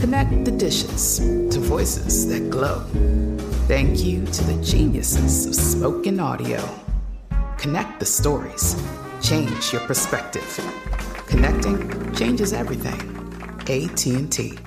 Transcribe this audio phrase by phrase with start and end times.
[0.00, 2.80] Connect the dishes to voices that glow.
[3.68, 6.66] Thank you to the geniuses of spoken audio.
[7.58, 8.82] Connect the stories.
[9.20, 10.58] Change your perspective.
[11.26, 12.98] Connecting changes everything.
[13.68, 14.58] AT&T.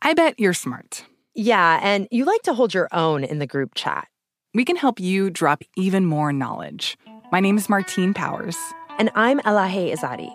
[0.00, 1.04] I bet you're smart.
[1.34, 4.08] Yeah, and you like to hold your own in the group chat.
[4.54, 6.96] We can help you drop even more knowledge.
[7.30, 8.56] My name is Martine Powers.
[8.98, 10.34] And I'm Elahe Izadi.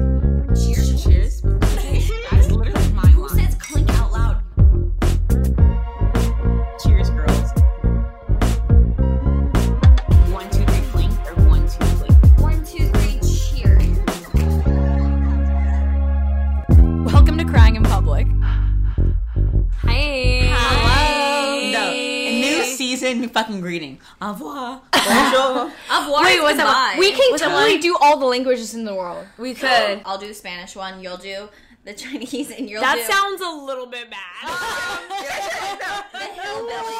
[23.11, 23.99] New season, new fucking greeting.
[24.21, 24.81] Au revoir.
[24.91, 25.71] Bonjour.
[25.91, 26.23] Au revoir.
[26.23, 26.91] Wait, what's goodbye.
[26.93, 26.99] up?
[26.99, 29.25] We can What's totally do all the languages in the world.
[29.37, 30.01] We could.
[30.05, 31.01] I'll do the Spanish one.
[31.01, 31.49] You'll do
[31.83, 34.19] the Chinese, and you'll that do sounds a little bit bad.
[36.13, 36.95] the hillbilly.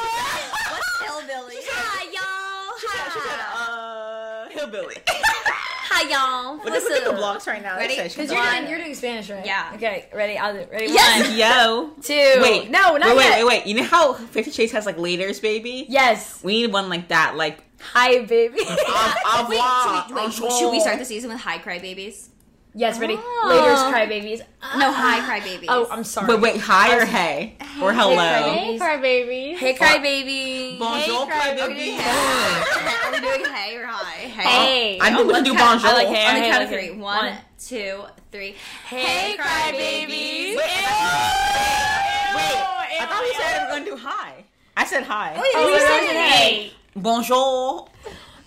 [0.70, 1.56] What's hillbilly?
[1.68, 2.74] Hi, y'all.
[2.84, 4.46] Hi.
[4.46, 4.98] Uh, hillbilly.
[5.94, 6.56] Hi, y'all.
[6.56, 7.76] Look at, look at the blocks right now.
[7.78, 7.96] Ready?
[7.96, 9.46] It Because you're doing, you're doing Spanish, right?
[9.46, 9.72] Yeah.
[9.76, 10.38] Okay, ready?
[10.38, 10.86] I'll do Ready?
[10.88, 11.28] Yes.
[11.28, 11.38] One,
[11.98, 12.02] Yo.
[12.02, 12.42] two.
[12.42, 12.70] Wait.
[12.72, 13.38] No, not wait, wait, yet.
[13.40, 13.68] wait, wait.
[13.68, 15.86] You know how Fifty Shades has like laters, baby?
[15.90, 16.42] Yes.
[16.44, 17.36] We need one like that.
[17.36, 17.64] Like,
[17.94, 18.60] Hi, baby.
[18.62, 18.66] au
[19.50, 20.32] Wait, revoir.
[20.32, 22.30] should we, wait, should we start the season with Hi Cry Babies?
[22.74, 23.16] Yes, ready?
[23.18, 23.22] Ah.
[23.44, 23.50] Oh.
[23.50, 24.40] Later's cry babies.
[24.78, 24.94] No, ah.
[24.94, 25.70] Hi Cry Babies.
[25.72, 26.28] Oh, I'm sorry.
[26.36, 26.62] Wait, wait.
[26.62, 27.58] Hi or hey?
[27.82, 28.16] Or hello?
[28.16, 29.56] Hey, cry baby.
[29.58, 30.78] Hey, Cry Baby.
[30.80, 31.86] Bonjour, Hey, cry Are we baby.
[31.86, 33.02] doing hey?
[33.06, 34.16] Are doing hey or hi?
[34.28, 35.00] Hey.
[35.02, 35.90] I think we should do count- bonjour.
[35.90, 36.26] I like hey.
[36.28, 36.92] On the count of three.
[36.92, 37.34] One, One.
[37.60, 38.56] two, three.
[38.86, 40.58] Hey, cry babies.
[40.58, 40.70] Wait,
[43.02, 44.44] I thought we said we were going to do hi.
[44.78, 45.34] I said hi.
[45.36, 46.72] Oh, we oh, said hey.
[46.96, 47.88] Bonjour.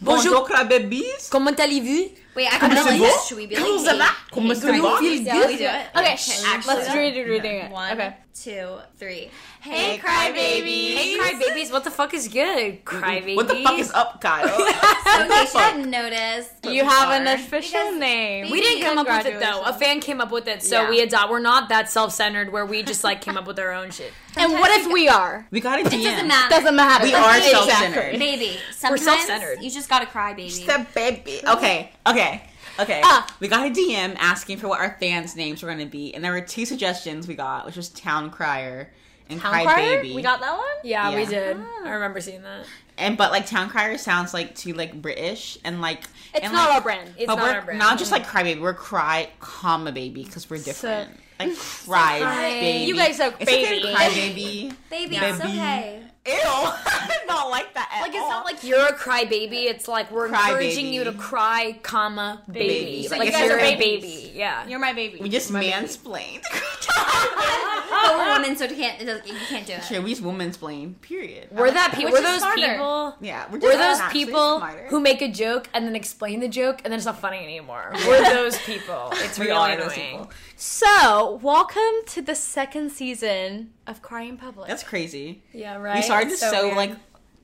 [0.00, 1.28] Bonjour, cry babies.
[1.30, 2.10] Comment allez-vous?
[2.34, 3.26] Wait, I can Comment like ça this.
[3.28, 4.04] Should we be like, hey, va?
[4.04, 4.96] hey, Comment ça cry va?
[5.00, 5.20] babies?
[5.20, 5.68] Feels Yeah, we do it.
[5.96, 7.14] Okay, actually, let's do it.
[7.14, 7.70] Do it.
[7.70, 8.14] One, Okay.
[8.34, 9.30] Two, three.
[9.60, 10.98] Hey, cry babies.
[10.98, 11.70] Hey, cry babies.
[11.70, 12.84] What the fuck is good?
[12.84, 13.36] Cry babies.
[13.44, 14.48] What the fuck is up, Kyle?
[15.14, 18.50] So in case you hadn't noticed, You have an official name.
[18.50, 19.62] We didn't come up with it though.
[19.62, 20.90] A fan came up with it, so Yeah.
[20.90, 21.30] we adopt.
[21.30, 24.12] We're not that self-centered where we just like came up with our own shit.
[24.36, 25.46] And what if we are?
[25.52, 26.26] we got a It doesn't DM.
[26.26, 26.50] matter.
[26.50, 27.04] Doesn't matter.
[27.04, 28.18] We are self-centered.
[28.18, 29.62] Baby, sometimes self-centered.
[29.62, 30.48] you just gotta cry, baby.
[30.48, 31.40] Just a baby.
[31.46, 32.42] Okay, okay,
[32.78, 33.00] okay.
[33.04, 33.26] Ah.
[33.40, 36.24] We got a DM asking for what our fans' names were going to be, and
[36.24, 38.90] there were two suggestions we got, which was Town Crier
[39.30, 40.02] and Town Cry Crier?
[40.02, 40.14] Baby.
[40.14, 40.66] We got that one.
[40.82, 41.28] Yeah, we Yeah.
[41.30, 41.56] did.
[41.84, 42.66] I remember seeing that.
[42.98, 46.04] and but like Town Crier sounds like too like British and like
[46.34, 47.10] It's and, not like, our brand.
[47.16, 47.78] It's but not we're our brand.
[47.80, 48.60] not just like Cry Baby.
[48.60, 51.10] We're Cry comma Baby because we're different.
[51.40, 52.84] like Cry Cry- Baby.
[52.86, 53.82] You guys are It's okay baby.
[53.88, 54.72] to Cry Baby.
[54.90, 55.34] baby, Yeah.
[55.34, 56.02] it's okay.
[56.26, 56.32] Ew,
[57.26, 58.30] don't like that at Like it's all.
[58.30, 59.64] not like you're a crybaby.
[59.64, 60.96] It's like we're Cry encouraging baby.
[60.96, 62.68] you to cry, comma baby.
[62.68, 63.08] Baby.
[63.10, 64.32] Like, Like, you're guys a are baby.
[64.34, 64.66] Yeah.
[64.66, 65.18] You're my baby.
[65.20, 66.42] we just My mansplained.
[66.94, 69.84] but we're women, so you can't, it you can't do it.
[69.84, 70.98] Sure, we just womansplain.
[71.02, 71.48] Period.
[71.50, 72.12] We're that people.
[72.12, 72.60] We're those smarter.
[72.72, 73.16] people.
[73.20, 74.86] Yeah, we're, We're those people smarter.
[74.88, 77.92] who make a joke and then explain the joke and then it's not funny anymore.
[78.06, 79.10] We're those people.
[79.16, 80.10] It's We really are those annoying.
[80.12, 80.30] people.
[80.56, 84.68] So, welcome to the second season of Crying Public.
[84.68, 85.42] That's crazy.
[85.52, 85.96] yeah, right.
[86.22, 86.92] We started It's so, like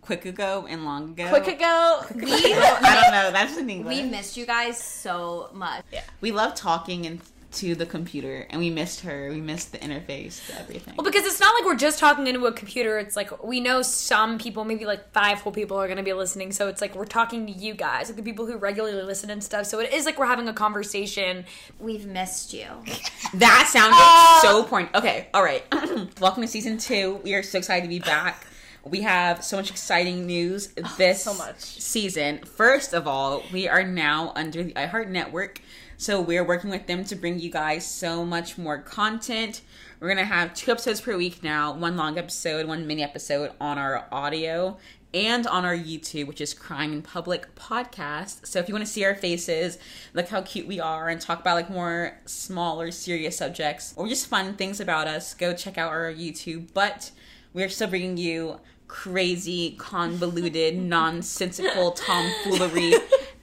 [0.00, 1.28] quick ago and long ago.
[1.28, 2.00] quick ago.
[2.14, 3.30] We, I don't know.
[3.32, 3.96] That's in English.
[3.96, 5.84] we missed you guys so much.
[5.92, 6.02] Yeah.
[6.20, 7.20] We love talking and
[7.52, 9.28] to the computer, and we missed her.
[9.30, 10.94] We missed the interface to everything.
[10.96, 12.96] Well, because it's not like we're just talking into a computer.
[13.00, 16.12] It's like we know some people, maybe like five whole people, are going to be
[16.12, 16.52] listening.
[16.52, 19.42] So it's like we're talking to you guys, like the people who regularly listen and
[19.42, 19.66] stuff.
[19.66, 21.44] So it is like we're having a conversation.
[21.80, 22.66] We've missed you.
[23.34, 24.88] That sounded Uh, so point.
[24.94, 25.64] Okay, all right.
[26.20, 27.20] Welcome to season two.
[27.22, 28.44] We are so excited to be back.
[28.84, 31.60] We have so much exciting news oh, this so much.
[31.60, 32.38] season.
[32.44, 35.60] First of all, we are now under the iHeart Network.
[35.98, 39.60] So we're working with them to bring you guys so much more content.
[40.00, 43.76] We're gonna have two episodes per week now, one long episode, one mini episode on
[43.76, 44.78] our audio
[45.12, 48.46] and on our YouTube, which is Crying in Public Podcast.
[48.46, 49.76] So if you want to see our faces,
[50.14, 54.26] look how cute we are, and talk about like more smaller, serious subjects or just
[54.26, 56.68] fun things about us, go check out our YouTube.
[56.72, 57.10] But
[57.52, 62.94] we're still bringing you crazy, convoluted, nonsensical tomfoolery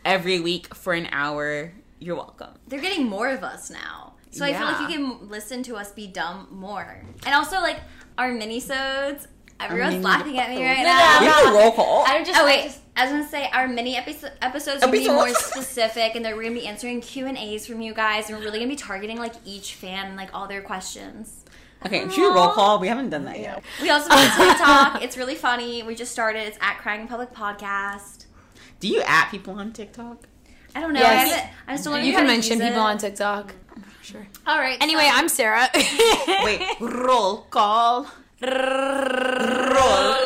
[0.03, 1.71] every week for an hour.
[1.99, 2.49] You're welcome.
[2.67, 4.13] They're getting more of us now.
[4.31, 7.01] So I feel like you can listen to us be dumb more.
[7.25, 7.79] And also, like,
[8.17, 9.27] our mini-sodes,
[9.59, 11.31] everyone's mini- laughing at me right now.
[11.31, 12.03] have a roll call.
[12.07, 12.37] I'm just.
[12.39, 15.07] Oh I wait, just- I was gonna say our mini episo- episodes are gonna be
[15.07, 18.37] more specific, and they're we're gonna be answering Q and A's from you guys, and
[18.37, 21.45] we're really gonna be targeting like each fan and like all their questions.
[21.85, 22.79] Okay, should we roll call?
[22.79, 23.63] We haven't done that yet.
[23.81, 25.01] We also make a TikTok.
[25.03, 25.83] It's really funny.
[25.83, 26.39] We just started.
[26.47, 28.25] It's at Crying in Public Podcast.
[28.79, 30.27] Do you at people on TikTok?
[30.75, 30.99] I don't know.
[30.99, 31.11] Yes.
[31.31, 31.99] I, haven't, I just don't know.
[32.01, 33.53] You can mention people on TikTok.
[34.01, 34.25] Sure.
[34.45, 34.77] All right.
[34.81, 35.67] Anyway, so- I'm Sarah.
[36.43, 38.07] Wait, roll call.
[38.41, 38.51] Roll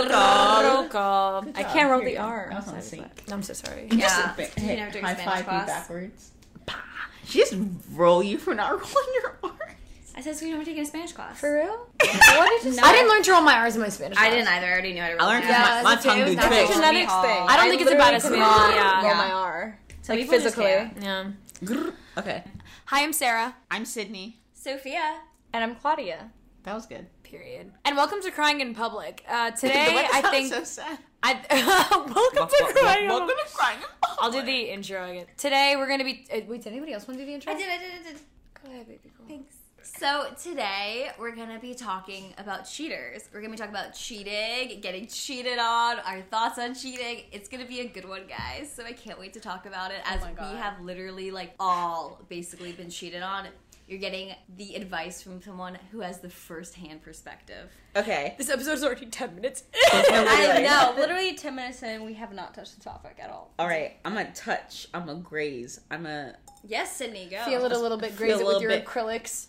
[0.09, 0.63] call.
[0.63, 1.45] Roll call.
[1.56, 2.48] I can't roll the R.
[2.51, 3.06] That was on sync.
[3.31, 3.88] I'm so sorry.
[3.92, 4.33] Yeah.
[4.38, 5.68] Just You never took high Spanish five me class.
[5.68, 6.31] backwards.
[7.25, 7.53] She just
[7.94, 9.75] roll you for not rolling your R.
[10.16, 10.46] I said so.
[10.46, 11.40] You never taken a Spanish class.
[11.40, 11.68] For real?
[12.00, 14.18] what did you I didn't learn to roll my R's in my Spanish.
[14.18, 14.28] Class.
[14.28, 14.66] I didn't either.
[14.68, 15.24] I already knew how to roll.
[15.24, 17.46] I learned Yeah, my, my that's tongue It do was not a genetics thing.
[17.48, 19.08] I don't think it's about literally a could Spanish- not yeah.
[19.08, 19.80] Roll my R.
[20.02, 20.92] Some Like physically.
[21.02, 21.31] Yeah.
[22.18, 22.44] Okay,
[22.86, 23.56] Hi, I'm Sarah.
[23.69, 24.40] I'm Sydney.
[24.54, 25.19] Sophia.
[25.54, 26.31] And I'm Claudia.
[26.63, 27.08] That was good.
[27.24, 27.72] Period.
[27.86, 29.24] And welcome to Crying in Public.
[29.30, 30.52] Uh, today, I think.
[30.52, 31.00] sounds so sad.
[31.24, 31.34] I
[31.92, 33.08] welcome to Crying.
[33.08, 33.80] Welcome to crying.
[34.19, 35.25] I'll do the intro again.
[35.38, 36.25] Today we're gonna be.
[36.34, 37.54] Uh, wait, did anybody else want to do the intro?
[37.54, 37.69] I did.
[37.69, 37.92] I did.
[37.94, 38.22] I did.
[38.63, 39.00] Go ahead, baby.
[39.18, 39.24] Go.
[39.28, 39.56] Thanks.
[39.83, 43.24] So today we're gonna be talking about cheaters.
[43.33, 47.24] We're gonna be talking about cheating, getting cheated on, our thoughts on cheating.
[47.31, 48.72] It's gonna be a good one, guys.
[48.72, 52.19] So I can't wait to talk about it oh as we have literally like all
[52.30, 53.48] basically been cheated on.
[53.88, 57.69] You're getting the advice from someone who has the first-hand perspective.
[57.95, 58.36] Okay.
[58.38, 59.63] This episode is already ten minutes.
[59.92, 61.00] I know.
[61.00, 63.51] Literally 10 minutes in, we have not touched the topic at all.
[63.60, 63.98] All right.
[64.06, 64.88] I'm a touch.
[64.94, 65.81] I'm a graze.
[65.89, 66.36] I'm a.
[66.68, 67.44] Yes, Sydney, go.
[67.46, 68.86] Feel it a little bit, graze it with your bit.
[68.86, 69.48] acrylics.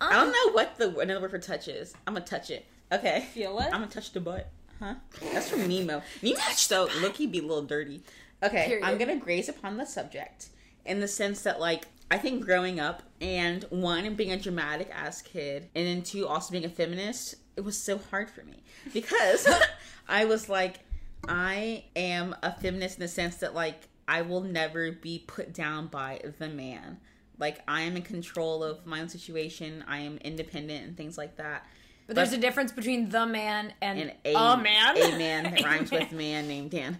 [0.00, 1.94] Uh, I don't um, know what the another word for touch is.
[2.06, 2.66] I'm gonna touch it.
[2.92, 3.26] Okay.
[3.32, 3.66] Feel it?
[3.66, 4.50] I'm gonna touch the butt.
[4.78, 4.94] Huh?
[5.32, 6.02] That's from Nemo.
[6.22, 8.02] Nemo so Loki be a little dirty.
[8.42, 8.86] Okay, Period.
[8.86, 10.48] I'm gonna graze upon the subject
[10.86, 15.22] in the sense that like I think growing up and one being a dramatic ass
[15.22, 18.62] kid and then two also being a feminist, it was so hard for me
[18.92, 19.46] because
[20.08, 20.80] I was like,
[21.28, 25.86] I am a feminist in the sense that like I will never be put down
[25.86, 26.98] by the man.
[27.38, 29.84] Like I am in control of my own situation.
[29.88, 31.66] I am independent and things like that.
[32.06, 34.96] But there's a difference between the man and, and a, a, man.
[34.96, 36.98] a man that rhymes with man named Dan.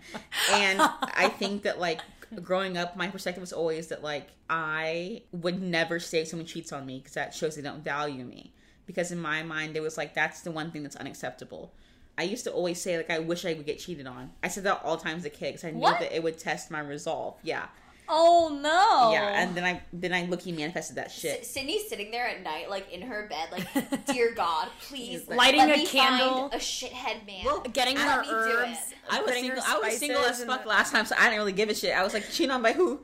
[0.52, 2.00] And I think that like
[2.42, 6.86] growing up, my perspective was always that like I would never say someone cheats on
[6.86, 8.52] me because that shows they don't value me.
[8.86, 11.74] Because in my mind, it was like that's the one thing that's unacceptable.
[12.20, 14.30] I used to always say like I wish I would get cheated on.
[14.42, 16.00] I said that all times a kid because I knew What?
[16.00, 17.34] that it would test my resolve.
[17.42, 17.66] Yeah,
[18.12, 19.12] Oh no.
[19.12, 19.40] yeah.
[19.40, 21.46] And then I then I look he manifested that shit.
[21.46, 25.70] Sydney's sitting there at night, like in her bed, like, dear God, please Lighting let
[25.74, 26.48] a me candle.
[26.48, 27.44] find a shithead man.
[27.72, 28.78] Getting Let her me do herbs.
[28.90, 28.96] it.
[29.08, 29.62] I was single.
[29.66, 31.96] I was single as fuck the- last time, so I didn't really give a shit.
[31.96, 33.00] I was like cheating on by who?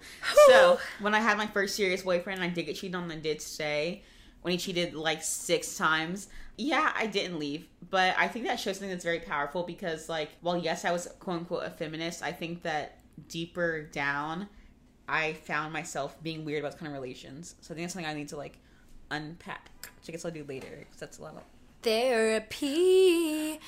[0.49, 3.05] so when I had my first serious boyfriend, I did get cheated on.
[3.05, 4.03] and I did stay
[4.43, 6.29] when he cheated like six times.
[6.59, 10.31] Yeah, I didn't leave, but I think that shows something that's very powerful because, like,
[10.41, 12.99] while yes, I was quote unquote a feminist, I think that
[13.29, 14.49] deeper down,
[15.09, 17.57] I found myself being weird about kind of relations.
[17.61, 18.59] So I think that's something I need to like
[19.11, 19.71] unpack,
[20.01, 21.43] which I guess I'll do later because that's a lot of
[21.83, 23.61] Therapy.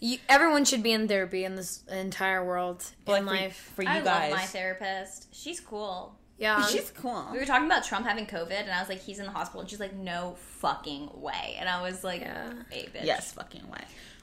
[0.00, 3.72] You, everyone should be in therapy in this entire world in life.
[3.74, 4.30] for you I guys.
[4.30, 5.26] love my therapist.
[5.34, 6.14] She's cool.
[6.38, 6.64] Yeah.
[6.66, 7.26] She's cool.
[7.32, 9.60] We were talking about Trump having COVID, and I was like, he's in the hospital.
[9.60, 11.56] And she's like, no fucking way.
[11.58, 13.04] And I was like, hey, bitch.
[13.04, 13.80] Yes, fucking way.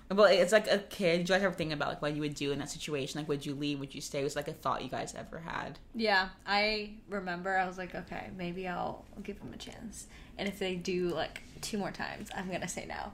[0.08, 1.18] But it's like a kid.
[1.18, 3.20] Did you guys ever think about like what you would do in that situation?
[3.20, 3.80] Like, would you leave?
[3.80, 4.22] Would you stay?
[4.22, 5.80] It Was like a thought you guys ever had?
[5.96, 7.58] Yeah, I remember.
[7.58, 10.06] I was like, okay, maybe I'll give them a chance.
[10.38, 13.14] And if they do like two more times, I'm gonna say no.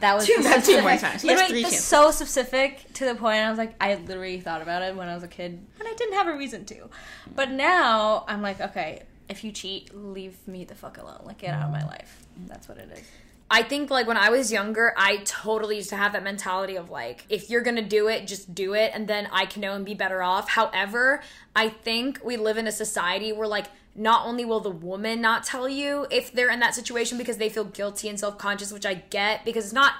[0.00, 1.22] That was Two- that's two more times.
[1.22, 1.84] He has literally, three chances.
[1.84, 3.38] so specific to the point.
[3.38, 5.94] I was like, I literally thought about it when I was a kid, and I
[5.94, 6.88] didn't have a reason to.
[7.34, 11.20] But now I'm like, okay, if you cheat, leave me the fuck alone.
[11.24, 12.26] Like, get out of my life.
[12.46, 13.02] That's what it is.
[13.50, 16.90] I think like when I was younger, I totally used to have that mentality of
[16.90, 19.86] like, if you're gonna do it, just do it, and then I can know and
[19.86, 20.50] be better off.
[20.50, 21.22] However,
[21.56, 23.66] I think we live in a society where like
[23.98, 27.48] not only will the woman not tell you if they're in that situation because they
[27.48, 29.94] feel guilty and self conscious, which I get because it's not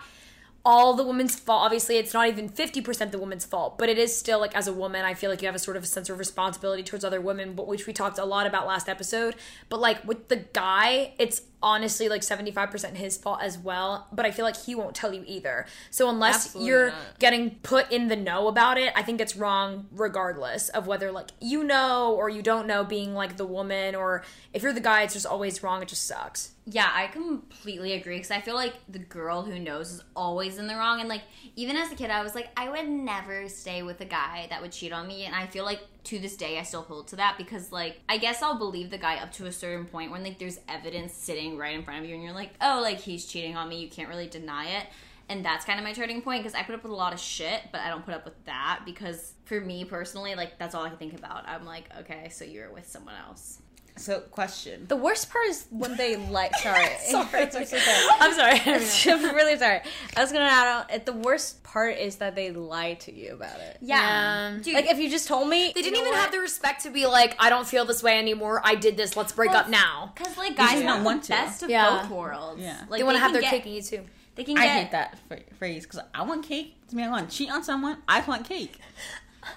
[0.65, 1.63] all the woman's fault.
[1.65, 4.73] Obviously, it's not even 50% the woman's fault, but it is still like as a
[4.73, 7.21] woman, I feel like you have a sort of a sense of responsibility towards other
[7.21, 9.35] women, but which we talked a lot about last episode.
[9.69, 14.31] But like with the guy, it's honestly like 75% his fault as well, but I
[14.31, 15.67] feel like he won't tell you either.
[15.91, 17.19] So unless Absolutely you're not.
[17.19, 21.31] getting put in the know about it, I think it's wrong regardless of whether like
[21.41, 25.03] you know or you don't know being like the woman or if you're the guy,
[25.03, 25.83] it's just always wrong.
[25.83, 26.53] It just sucks.
[26.71, 30.67] Yeah, I completely agree because I feel like the girl who knows is always in
[30.67, 31.01] the wrong.
[31.01, 31.23] And like,
[31.57, 34.61] even as a kid, I was like, I would never stay with a guy that
[34.61, 35.25] would cheat on me.
[35.25, 38.17] And I feel like to this day, I still hold to that because, like, I
[38.17, 41.59] guess I'll believe the guy up to a certain point when, like, there's evidence sitting
[41.59, 43.81] right in front of you and you're like, oh, like, he's cheating on me.
[43.81, 44.87] You can't really deny it.
[45.29, 47.21] And that's kind of my turning point because I put up with a lot of
[47.21, 50.85] shit, but I don't put up with that because for me personally, like, that's all
[50.85, 51.47] I can think about.
[51.47, 53.61] I'm like, okay, so you're with someone else.
[53.99, 54.87] So, question.
[54.89, 56.55] The worst part is when they like.
[56.63, 57.83] Sorry, Sorry, it's It's okay.
[57.83, 58.07] okay.
[58.21, 58.61] I'm sorry.
[59.29, 59.81] I'm really sorry.
[60.17, 60.91] I was gonna add on.
[60.91, 63.77] it- The worst part is that they lie to you about it.
[63.81, 64.57] Yeah.
[64.63, 66.21] Dude, like if you just told me, They didn't you know even what?
[66.23, 68.61] have the respect to be like, I don't feel this way anymore.
[68.65, 69.17] I did this.
[69.17, 70.13] Let's break Well, up now.
[70.15, 71.33] Because like guys you don't want want the to.
[71.33, 72.03] best of Yeah.
[72.03, 72.63] both worlds.
[72.63, 72.85] Yeah.
[72.89, 74.05] like they want to have their get- cake and eat too.
[74.37, 74.65] They can get.
[74.65, 75.19] I hate that
[75.59, 76.77] phrase because I want cake.
[76.91, 77.99] To me, I want to cheat on someone.
[78.07, 78.79] I want cake.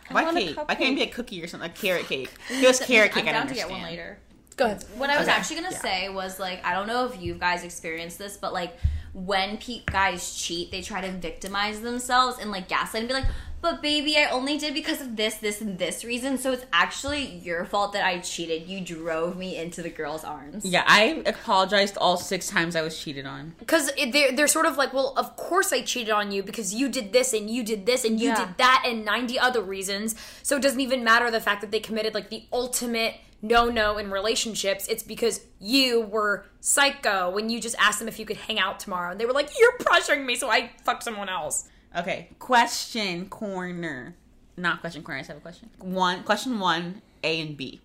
[0.09, 0.57] Why cake?
[0.57, 1.69] Why can't it be a cookie or something?
[1.69, 2.31] A carrot cake.
[2.49, 3.23] Give us carrot cake.
[3.25, 4.17] I'm I down to get one later.
[4.61, 4.85] Go ahead.
[4.95, 5.35] What I was Okay.
[5.37, 5.81] actually gonna Yeah.
[5.81, 8.77] say was like I don't know if you guys experienced this, but like
[9.13, 13.25] when pe- guys cheat, they try to victimize themselves and like gaslight and be like,
[13.59, 16.37] "But baby, I only did because of this, this, and this reason.
[16.37, 18.67] So it's actually your fault that I cheated.
[18.69, 22.97] You drove me into the girl's arms." Yeah, I apologized all six times I was
[22.97, 23.53] cheated on.
[23.59, 26.87] Because they're, they're sort of like, well, of course I cheated on you because you
[26.87, 28.45] did this and you did this and you Yeah.
[28.45, 30.15] did that and 90 other reasons.
[30.41, 33.97] So it doesn't even matter the fact that they committed like the ultimate no no
[33.97, 34.87] in relationships.
[34.87, 38.79] It's because you were psycho when you just asked them if you could hang out
[38.79, 39.11] tomorrow.
[39.11, 41.69] And they were like, you're pressuring me, so I fucked someone else.
[41.97, 44.15] Okay, question corner.
[44.57, 45.19] Not question corner.
[45.19, 45.69] I just have a question.
[45.79, 47.81] One question one, A and B.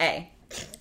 [0.00, 0.30] A.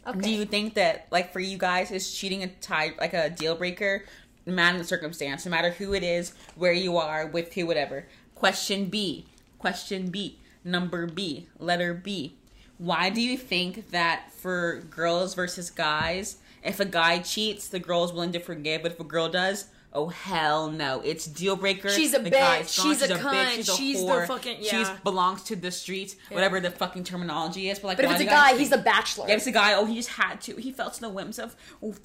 [0.08, 0.20] Okay.
[0.20, 3.56] Do you think that like for you guys is cheating a tie like a deal
[3.56, 4.06] breaker,
[4.46, 8.06] no matter the circumstance, no matter who it is, where you are, with who, whatever.
[8.34, 9.26] Question B.
[9.60, 10.40] Question B.
[10.64, 11.48] Number B.
[11.60, 12.37] Letter B.
[12.78, 18.14] Why do you think that for girls versus guys, if a guy cheats, the girl's
[18.14, 21.90] willing to forgive, but if a girl does, oh hell no, it's deal breaker.
[21.90, 22.34] She's a The bitch.
[22.34, 22.72] guy's.
[22.74, 23.56] She's a cunt.
[23.56, 24.28] She's a She's the whore.
[24.28, 24.98] fucking- She's yeah.
[25.04, 27.80] belongs to the streets, whatever the fucking terminology is.
[27.80, 29.26] But like, But if it's a guys guy, he's a bachelor.
[29.28, 29.74] yeah, if it's a guy.
[29.74, 30.56] Oh, he just had to.
[30.58, 31.56] He felt to the whims of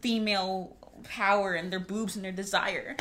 [0.01, 2.97] female power and their boobs and their desire.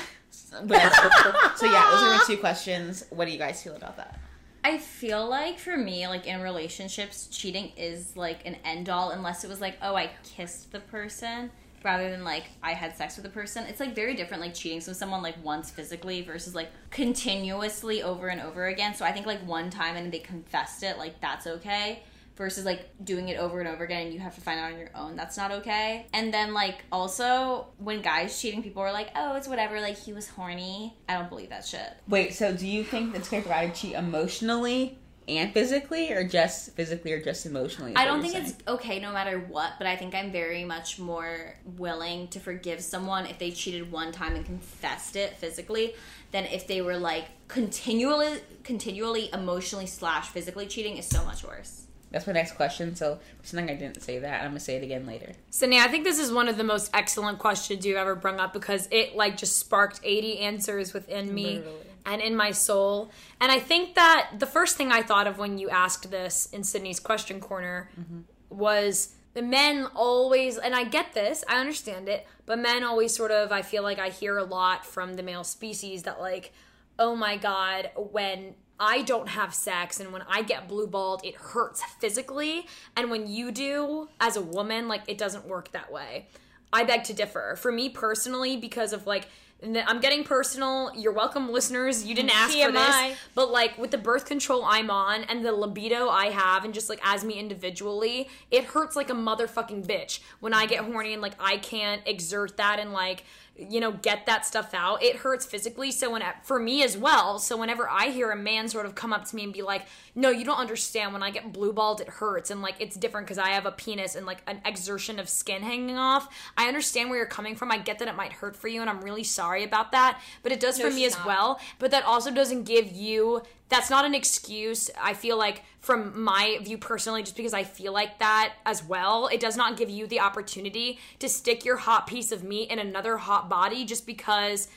[0.63, 0.93] Whatever.
[1.57, 3.05] so yeah, those are my two questions.
[3.11, 4.19] What do you guys feel about that?
[4.63, 9.43] I feel like for me, like in relationships, cheating is like an end all unless
[9.43, 11.49] it was like, oh, I kissed the person
[11.83, 13.65] rather than like I had sex with the person.
[13.65, 18.27] It's like very different, like cheating with someone like once physically versus like continuously over
[18.27, 18.93] and over again.
[18.93, 22.03] So I think like one time and they confessed it, like that's okay.
[22.37, 24.79] Versus like doing it over and over again and you have to find out on
[24.79, 26.07] your own, that's not okay.
[26.13, 30.13] And then like also when guys cheating, people are like, oh, it's whatever, like he
[30.13, 30.95] was horny.
[31.07, 31.93] I don't believe that shit.
[32.07, 34.97] Wait, so do you think it's okay for a guy to cheat emotionally
[35.27, 37.95] and physically, or just physically, or just emotionally?
[37.95, 38.45] I don't think saying?
[38.45, 42.81] it's okay no matter what, but I think I'm very much more willing to forgive
[42.81, 45.93] someone if they cheated one time and confessed it physically
[46.31, 51.80] than if they were like continually continually emotionally slash physically cheating is so much worse.
[52.11, 52.95] That's my next question.
[52.95, 54.41] So something I didn't say that.
[54.41, 55.31] I'm gonna say it again later.
[55.49, 58.53] Sydney, I think this is one of the most excellent questions you've ever brought up
[58.53, 61.63] because it like just sparked 80 answers within me
[62.05, 63.11] and in my soul.
[63.39, 66.63] And I think that the first thing I thought of when you asked this in
[66.63, 68.21] Sydney's question corner mm-hmm.
[68.49, 73.31] was the men always and I get this, I understand it, but men always sort
[73.31, 76.51] of I feel like I hear a lot from the male species that like
[76.99, 78.53] oh my god, when
[78.83, 82.65] I don't have sex and when I get blue balled, it hurts physically.
[82.97, 86.25] And when you do, as a woman, like it doesn't work that way.
[86.73, 87.55] I beg to differ.
[87.57, 89.27] For me personally, because of like,
[89.63, 90.91] I'm getting personal.
[90.95, 92.03] You're welcome, listeners.
[92.03, 93.17] You didn't ask for this.
[93.35, 96.89] But like with the birth control I'm on and the libido I have, and just
[96.89, 101.21] like as me individually, it hurts like a motherfucking bitch when I get horny and
[101.21, 103.25] like I can't exert that and like
[103.69, 105.01] you know get that stuff out.
[105.03, 105.91] It hurts physically.
[105.91, 107.39] So when for me as well.
[107.39, 109.85] So whenever I hear a man sort of come up to me and be like,
[110.15, 111.13] "No, you don't understand.
[111.13, 113.71] When I get blue balled, it hurts," and like it's different because I have a
[113.71, 116.27] penis and like an exertion of skin hanging off.
[116.57, 117.71] I understand where you're coming from.
[117.71, 120.19] I get that it might hurt for you, and I'm really sorry about that.
[120.43, 121.25] But it does No, for me as not.
[121.27, 121.59] well.
[121.79, 123.41] But that also doesn't give you.
[123.69, 124.89] That's not an excuse.
[125.01, 129.27] I feel like from my view personally, just because I feel like that as well,
[129.27, 132.79] it does not give you the opportunity to stick your hot piece of meat in
[132.79, 134.67] another hot body just because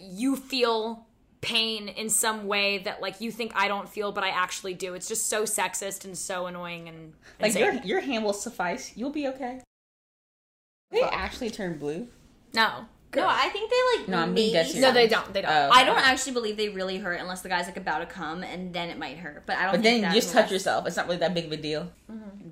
[0.00, 1.06] you feel
[1.40, 4.94] pain in some way that like you think I don't feel but I actually do.
[4.94, 8.92] It's just so sexist and so annoying and Like your your hand will suffice.
[8.96, 9.60] You'll be okay.
[10.90, 12.08] They actually turn blue.
[12.54, 12.86] No.
[13.14, 14.08] No, I think they like.
[14.08, 14.74] No, I'm being dead.
[14.76, 15.32] No, they don't.
[15.34, 15.50] They don't.
[15.50, 18.42] Oh, I don't actually believe they really hurt unless the guy's like about to come,
[18.42, 19.44] and then it might hurt.
[19.46, 19.72] But I don't.
[19.72, 20.86] But think then that you just unless- touch yourself.
[20.86, 21.90] It's not really that big of a deal.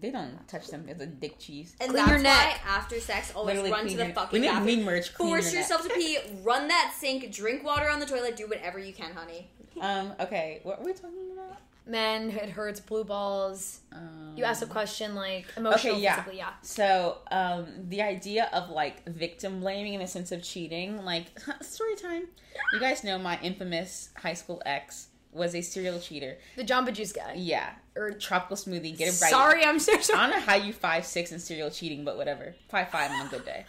[0.00, 0.86] They don't touch them.
[0.88, 1.76] It's a dick cheese.
[1.80, 2.60] And Clean that's your neck.
[2.64, 4.66] why after sex, always Literally run to the your- fucking we need bathroom.
[4.66, 5.92] mean merch, clean Force your yourself neck.
[5.92, 6.18] to pee.
[6.42, 7.30] Run that sink.
[7.32, 8.36] Drink water on the toilet.
[8.36, 9.50] Do whatever you can, honey.
[9.80, 10.12] Um.
[10.20, 10.60] Okay.
[10.62, 11.58] What were we talking about?
[11.86, 13.80] Men, it hurts, blue balls.
[13.92, 16.16] Um, You asked a question like emotional, okay, yeah.
[16.16, 16.50] physically, yeah.
[16.62, 21.26] So, um, the idea of like victim blaming in the sense of cheating, like
[21.62, 22.24] story time.
[22.72, 26.36] You guys know my infamous high school ex was a serial cheater.
[26.56, 27.34] The Jamba Juice guy.
[27.36, 28.96] Yeah, or tropical smoothie.
[28.96, 29.30] Get it right.
[29.30, 30.18] Sorry, I'm so sorry.
[30.18, 32.54] I don't know how you five six and serial cheating, but whatever.
[32.68, 33.64] Five five on a good day.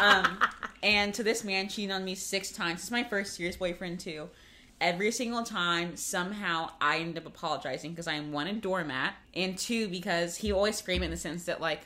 [0.00, 0.38] um,
[0.82, 2.76] and to this man cheating on me six times.
[2.80, 4.28] This is my first serious boyfriend too.
[4.80, 9.56] Every single time, somehow I end up apologizing because I am one a doormat, and
[9.56, 11.80] two because he always it in the sense that like,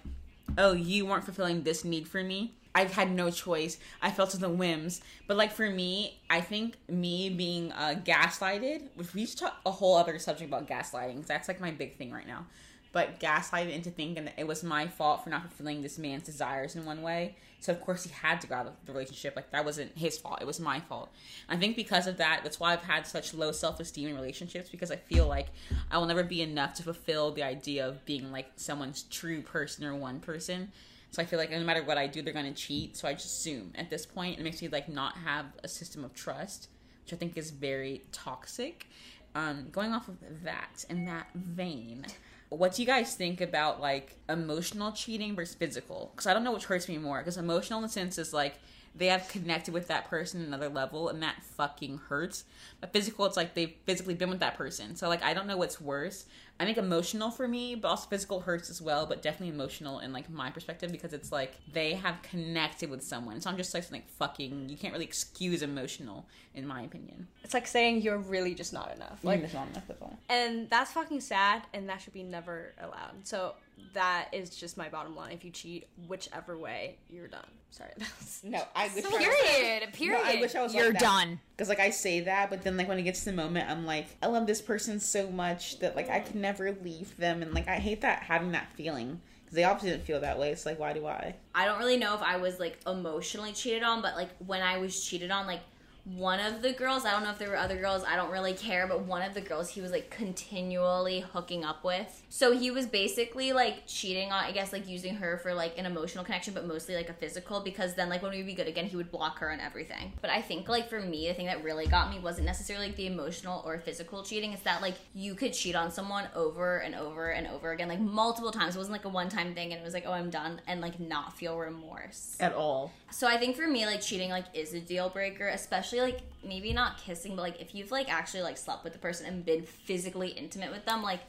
[0.58, 2.52] oh, you weren't fulfilling this need for me.
[2.74, 3.78] I've had no choice.
[4.00, 5.00] I fell to the whims.
[5.26, 9.70] But like for me, I think me being uh, gaslighted, which we should talk a
[9.70, 11.16] whole other subject about gaslighting.
[11.16, 12.46] 'cause that's like my big thing right now.
[12.92, 16.74] But gaslighted into thinking that it was my fault for not fulfilling this man's desires
[16.74, 17.36] in one way.
[17.60, 19.36] So of course he had to go out of the relationship.
[19.36, 20.38] Like that wasn't his fault.
[20.40, 21.10] It was my fault.
[21.48, 24.70] I think because of that, that's why I've had such low self esteem in relationships
[24.70, 25.48] because I feel like
[25.90, 29.84] I will never be enough to fulfill the idea of being like someone's true person
[29.84, 30.72] or one person.
[31.10, 32.96] So I feel like no matter what I do, they're gonna cheat.
[32.96, 36.04] So I just assume at this point it makes me like not have a system
[36.04, 36.68] of trust,
[37.04, 38.86] which I think is very toxic.
[39.34, 42.04] Um, going off of that in that vein,
[42.50, 46.10] what do you guys think about like emotional cheating versus physical?
[46.12, 47.18] Because I don't know which hurts me more.
[47.18, 48.56] Because emotional in the sense is like
[48.94, 52.44] they have connected with that person another level, and that fucking hurts.
[52.80, 54.96] But physical, it's like they've physically been with that person.
[54.96, 56.26] So like I don't know what's worse.
[56.58, 59.06] I think emotional for me, but also physical hurts as well.
[59.06, 63.40] But definitely emotional in like my perspective because it's like they have connected with someone.
[63.40, 64.68] so i'm just like something fucking.
[64.68, 67.28] You can't really excuse emotional, in my opinion.
[67.44, 69.20] It's like saying you're really just not enough.
[69.22, 70.18] Like it's not enough at all.
[70.28, 73.24] and that's fucking sad, and that should be never allowed.
[73.24, 73.54] So
[73.94, 75.32] that is just my bottom line.
[75.32, 77.46] If you cheat, whichever way, you're done.
[77.70, 77.90] Sorry.
[78.42, 79.92] No, I wish I was- Period.
[79.92, 80.18] Period.
[80.24, 81.00] No, I wish I was You're like that.
[81.00, 81.40] done.
[81.56, 83.84] Because like I say that, but then like when it gets to the moment, I'm
[83.84, 87.52] like, I love this person so much that like I can never leave them, and
[87.54, 90.50] like I hate that having that feeling because they obviously didn't feel that way.
[90.50, 91.34] It's like, why do I?
[91.54, 94.78] I don't really know if I was like emotionally cheated on, but like when I
[94.78, 95.60] was cheated on, like
[96.04, 98.54] one of the girls, I don't know if there were other girls, I don't really
[98.54, 102.22] care, but one of the girls he was like continually hooking up with.
[102.28, 105.86] So he was basically like cheating on, I guess, like using her for like an
[105.86, 108.68] emotional connection, but mostly like a physical because then like when we would be good
[108.68, 110.12] again, he would block her and everything.
[110.20, 112.96] But I think like for me, the thing that really got me wasn't necessarily like
[112.96, 114.52] the emotional or physical cheating.
[114.52, 118.00] It's that like you could cheat on someone over and over and over again, like
[118.00, 118.74] multiple times.
[118.74, 120.80] It wasn't like a one time thing and it was like, oh, I'm done, and
[120.80, 122.36] like not feel remorse.
[122.40, 122.92] At all.
[123.10, 126.72] So I think for me, like cheating, like is a deal breaker, especially like maybe
[126.72, 129.62] not kissing, but like if you've like actually like slept with the person and been
[129.62, 131.20] physically intimate with them, like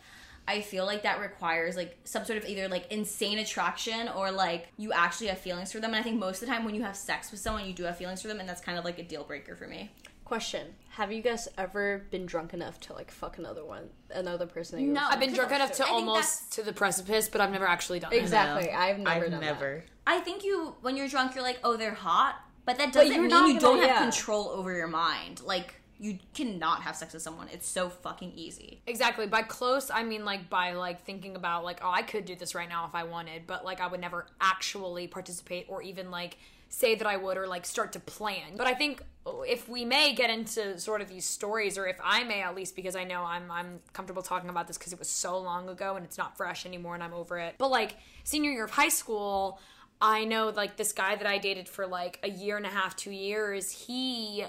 [0.48, 4.68] I feel like that requires like some sort of either like insane attraction or like
[4.78, 5.92] you actually have feelings for them.
[5.92, 7.84] And I think most of the time when you have sex with someone, you do
[7.84, 9.92] have feelings for them, and that's kind of like a deal breaker for me.
[10.26, 14.80] Question: Have you guys ever been drunk enough to like fuck another one, another person?
[14.80, 15.06] That you No.
[15.10, 18.14] I've been drunk enough to I almost to the precipice, but I've never actually done
[18.14, 18.18] it.
[18.18, 18.72] Exactly.
[18.72, 19.84] I've never I've done never.
[20.08, 23.22] I think you when you're drunk, you're like, oh, they're hot, but that doesn't you're
[23.24, 24.02] mean you gonna- don't have yeah.
[24.02, 25.42] control over your mind.
[25.42, 27.48] Like you cannot have sex with someone.
[27.52, 28.82] It's so fucking easy.
[28.88, 29.28] Exactly.
[29.28, 32.56] By close, I mean like by like thinking about like, oh, I could do this
[32.56, 36.38] right now if I wanted, but like I would never actually participate or even like
[36.70, 38.56] say that I would or like start to plan.
[38.58, 39.04] But I think
[39.46, 42.76] if we may get into sort of these stories, or if I may at least,
[42.76, 45.98] because I know I'm I'm comfortable talking about this because it was so long ago
[45.98, 47.56] and it's not fresh anymore and I'm over it.
[47.60, 49.60] But like senior year of high school,
[50.02, 52.96] I know like this guy that I dated for like a year and a half,
[52.96, 53.72] two years.
[53.72, 54.46] He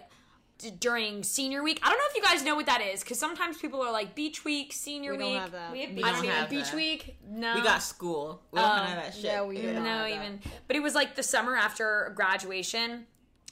[0.79, 1.81] during senior week.
[1.83, 4.15] I don't know if you guys know what that is because sometimes people are like
[4.15, 5.41] beach week, senior We don't week.
[5.41, 5.73] have that.
[5.73, 6.31] We have We beach, don't week.
[6.31, 6.75] have beach that.
[6.77, 7.17] week.
[7.29, 8.43] No, We got school.
[8.53, 9.25] We don't have that um, shit.
[9.25, 10.15] yeah, we do not no, have that.
[10.15, 10.41] even.
[10.69, 13.07] But it was like the summer after graduation,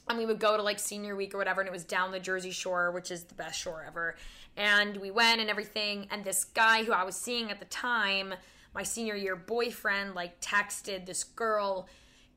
[0.08, 2.20] and we would go to like senior week or whatever, and it was down the
[2.20, 4.14] Jersey Shore, which is the best shore ever.
[4.56, 8.34] And we went and everything, and this guy who I was seeing at the time,
[8.74, 11.88] my senior year boyfriend, like texted this girl,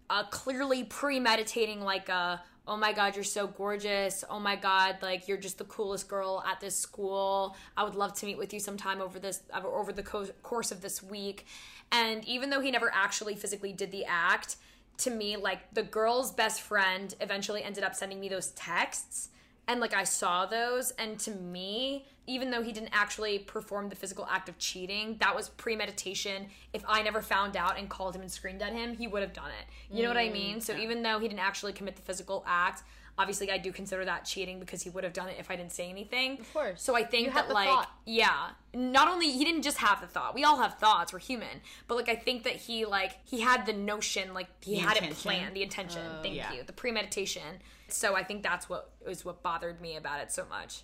[0.10, 2.42] uh, clearly premeditating like a.
[2.66, 4.24] Oh my god, you're so gorgeous.
[4.30, 7.58] Oh my god, like you're just the coolest girl at this school.
[7.76, 10.82] I would love to meet with you sometime over this over the co- course of
[10.82, 11.46] this week.
[11.92, 14.56] And even though he never actually physically did the act,
[15.00, 19.30] to me, like the girl's best friend eventually ended up sending me those texts.
[19.68, 23.96] And like I saw those, and to me, even though he didn't actually perform the
[23.96, 26.48] physical act of cheating, that was premeditation.
[26.72, 29.34] If I never found out and called him and screamed at him, he would have
[29.34, 29.66] done it.
[29.96, 30.62] You know what I mean?
[30.62, 32.84] So mm, even though he didn't actually commit the physical act,
[33.18, 35.74] obviously I do consider that cheating because he would have done it if I didn't
[35.74, 36.40] say anything.
[36.40, 36.82] Of course.
[36.82, 37.90] So I think that like thought.
[38.06, 40.34] yeah, not only he didn't just have the thought.
[40.34, 41.12] We all have thoughts.
[41.14, 41.62] We're human.
[41.88, 44.98] But like I think that he like he had the notion, like he The had
[44.98, 46.02] it planned, the intention.
[46.10, 46.54] Oh, Thank yeah.
[46.54, 46.64] you.
[46.64, 47.60] The premeditation.
[47.90, 50.84] So I think that's what is what bothered me about it so much.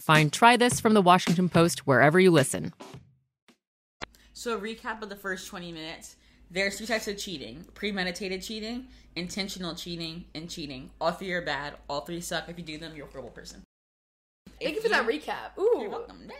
[0.00, 2.72] Find Try This from the Washington Post wherever you listen.
[4.32, 6.16] So, a recap of the first 20 minutes.
[6.50, 10.90] There's three types of cheating premeditated cheating, intentional cheating, and cheating.
[11.00, 11.74] All three are bad.
[11.88, 12.48] All three suck.
[12.48, 13.62] If you do them, you're a horrible person.
[14.60, 15.58] Thank If you for that recap.
[15.58, 15.78] Ooh.
[15.80, 16.30] You're welcome.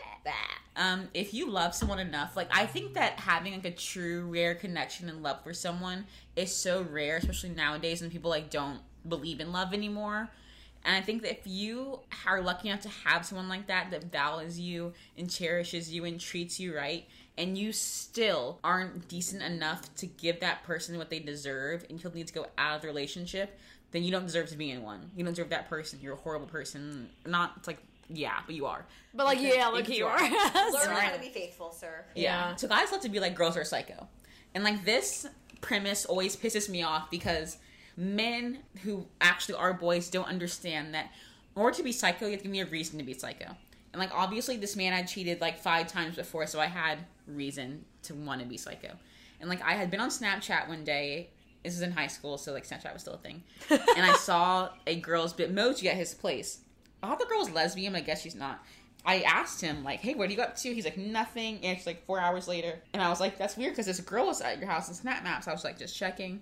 [0.75, 4.55] Um, if you love someone enough, like I think that having like a true rare
[4.55, 9.39] connection and love for someone is so rare, especially nowadays when people like don't believe
[9.39, 10.29] in love anymore.
[10.83, 14.11] And I think that if you are lucky enough to have someone like that that
[14.11, 19.93] values you and cherishes you and treats you right, and you still aren't decent enough
[19.95, 22.87] to give that person what they deserve, and you'll need to go out of the
[22.87, 23.57] relationship,
[23.91, 25.11] then you don't deserve to be in one.
[25.15, 25.99] You don't deserve that person.
[26.01, 27.09] You're a horrible person.
[27.25, 27.79] Not it's like
[28.13, 28.85] yeah, but you are.
[29.13, 30.19] But like, yeah, look If you are.
[30.21, 32.05] Learn how to be faithful, sir.
[32.15, 32.55] Yeah.
[32.55, 34.07] So guys love to be like girls are psycho.
[34.53, 35.27] And like this
[35.61, 37.57] premise always pisses me off because
[37.97, 41.11] men who actually are boys don't understand that
[41.55, 43.55] in order to be psycho, you have to give me a reason to be psycho.
[43.93, 47.85] And like obviously this man had cheated like five times before, so I had reason
[48.03, 48.93] to want to be psycho.
[49.39, 51.29] And like I had been on Snapchat one day.
[51.63, 53.43] This is in high school, so like Snapchat was still a thing.
[53.69, 56.61] and I saw a girl's Bitmoji at his place.
[57.03, 58.63] I thought the girl was lesbian, but I guess she's not.
[59.05, 61.87] I asked him like, "Hey, what do you got to?" He's like, "Nothing." And it's
[61.87, 64.59] like four hours later, and I was like, "That's weird because this girl was at
[64.59, 66.41] your house in Snap Maps." I was like, just checking,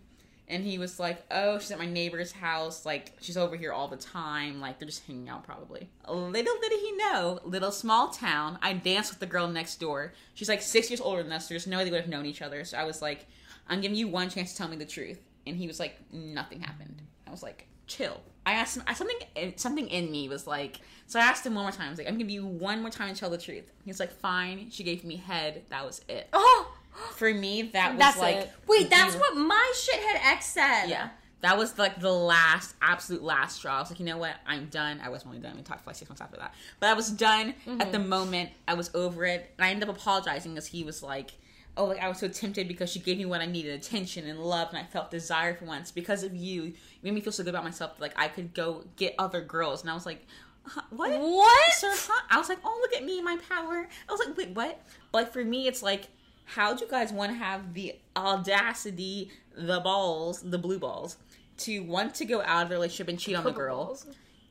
[0.49, 2.85] and he was like, "Oh, she's at my neighbor's house.
[2.85, 4.59] Like, she's over here all the time.
[4.59, 8.57] Like, they're just hanging out probably." Little did he know, little small town.
[8.61, 10.13] I danced with the girl next door.
[10.33, 11.47] She's like six years older than us.
[11.47, 12.65] There's no way they would have known each other.
[12.65, 13.27] So I was like,
[13.67, 16.61] "I'm giving you one chance to tell me the truth," and he was like, "Nothing
[16.61, 19.17] happened." I was like, "Chill." I asked him something.
[19.35, 21.87] Eh, something in me was like, so I asked him one more time.
[21.87, 24.11] I was like, "I'm giving you one more time to tell the truth." He's like,
[24.11, 25.63] "Fine." She gave me head.
[25.69, 26.29] That was it.
[26.33, 26.73] Oh,
[27.15, 28.51] for me, that was That's like, it.
[28.67, 30.87] Wait, that's what my shithead ex said.
[30.87, 31.09] yeah.
[31.41, 33.77] That was like the last, absolute last straw.
[33.77, 34.35] I was like, you know what?
[34.45, 34.99] I'm done.
[35.01, 35.55] I wasn't really done.
[35.55, 36.53] We talked for like six months after that.
[36.81, 38.09] But I was done at the mm-hmm.
[38.09, 38.49] moment.
[38.67, 39.49] I was over it.
[39.57, 41.31] And I ended up apologizing because he was like,
[41.77, 44.37] oh, like I was so tempted because she gave me what I needed attention and
[44.39, 44.67] love.
[44.69, 45.91] And I felt desire for once.
[45.91, 48.53] Because of you, you made me feel so good about myself that like I could
[48.53, 49.81] go get other girls.
[49.81, 50.25] And I was like,
[50.65, 51.09] huh, what?
[51.21, 51.73] What?
[51.73, 52.21] Sir, huh?
[52.29, 53.87] I was like, oh, look at me, my power.
[54.09, 54.81] I was like, wait, what?
[55.13, 56.09] But like for me, it's like,
[56.55, 61.17] how do you guys want to have the audacity, the balls, the blue balls,
[61.59, 63.97] to want to go out of the relationship and cheat on the girl?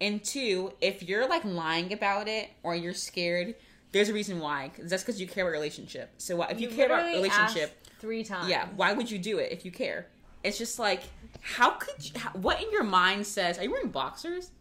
[0.00, 3.54] And two, if you're like lying about it or you're scared,
[3.92, 4.70] there's a reason why.
[4.76, 6.10] 'Cause that's because you care about relationship.
[6.18, 8.48] So if you, You care about relationship, three times.
[8.48, 10.06] yeah, why would you do it if you care?
[10.44, 11.02] It's just like,
[11.40, 14.52] how could you, how, what in your mind says, are you wearing boxers?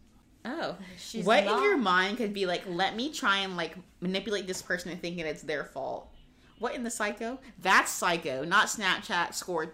[0.44, 1.58] Oh, She's what not.
[1.58, 5.00] in your mind could be like, let me try and like manipulate this person and
[5.00, 6.10] thinking it's their fault?
[6.58, 7.38] What in the psycho?
[7.60, 9.72] That's psycho, not Snapchat score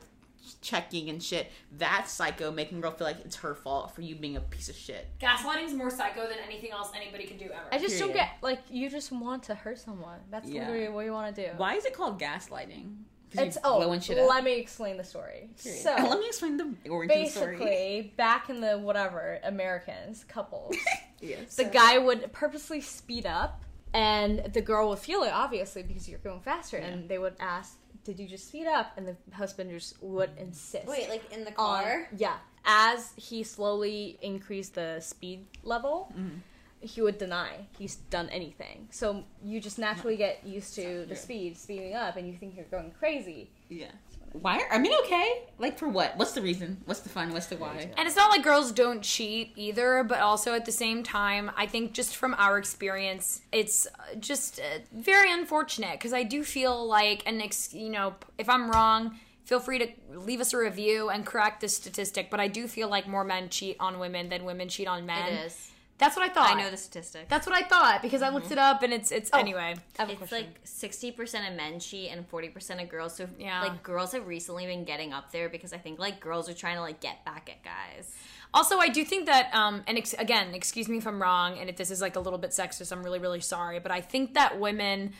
[0.61, 1.51] checking and shit.
[1.73, 4.68] That's psycho, making a girl feel like it's her fault for you being a piece
[4.68, 5.07] of shit.
[5.20, 7.64] Gaslighting is more psycho than anything else anybody can do ever.
[7.73, 10.20] I just don't get like you just want to hurt someone.
[10.31, 10.62] That's Yeah.
[10.68, 11.51] literally what you want to do.
[11.57, 12.97] Why is it called gaslighting?
[13.35, 14.29] 'Cause It's oh, blowing shit up?
[14.31, 15.51] let me explain the story.
[15.61, 15.83] Period.
[15.83, 18.12] So let me explain the origin basically, story.
[18.16, 20.77] back in the whatever Americans couples,
[21.20, 21.57] Yes.
[21.57, 26.18] the guy would purposely speed up, and the girl would feel it obviously because you're
[26.18, 30.02] going faster, and they would ask, "Did you just speed up?" And the husband just
[30.02, 30.87] would insist.
[30.87, 32.09] Wait, like in the on- car?
[32.16, 32.37] yeah.
[32.66, 36.38] As he slowly increased the speed level, Mm-hmm.
[36.80, 38.88] he would deny he's done anything.
[38.90, 42.64] So you just naturally get used to the speed speeding up, and you think you're
[42.76, 43.50] going crazy.
[43.68, 43.92] Yeah.
[44.35, 44.59] Why?
[44.59, 45.44] Are, I mean, okay.
[45.59, 46.16] Like for what?
[46.16, 46.79] What's the reason?
[46.87, 47.33] What's the fun?
[47.33, 47.92] What's the why?
[47.97, 51.66] And it's not like girls don't cheat either, but also at the same time, I
[51.66, 53.87] think just from our experience, it's
[54.18, 58.70] just uh, very unfortunate because I do feel like, and ex- you know, if I'm
[58.73, 62.29] wrong, feel free to leave us a review and correct this statistic.
[62.29, 65.33] But I do feel like more men cheat on women than women cheat on men.
[65.33, 65.70] It is.
[65.98, 66.50] That's what I thought.
[66.57, 67.28] I know the statistic.
[67.28, 68.52] That's what I thought because I looked Mhm.
[68.52, 69.76] it up and it's it's anyway.
[69.98, 73.14] it's like sixty percent of men cheat and forty percent of girls.
[73.16, 73.62] So Yeah.
[73.62, 76.76] like girls have recently been getting up there because I think like girls are trying
[76.76, 78.11] to like get back at guys.
[78.52, 81.68] Also, I do think that, um, and ex- again, excuse me if I'm wrong, and
[81.68, 84.35] if this is like a little bit sexist, I'm really, really sorry, but I think
[84.35, 85.12] that women,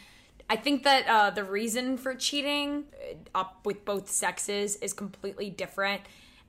[0.49, 2.85] I think that uh, the reason for cheating
[3.35, 6.03] uh, up with both sexes is completely different.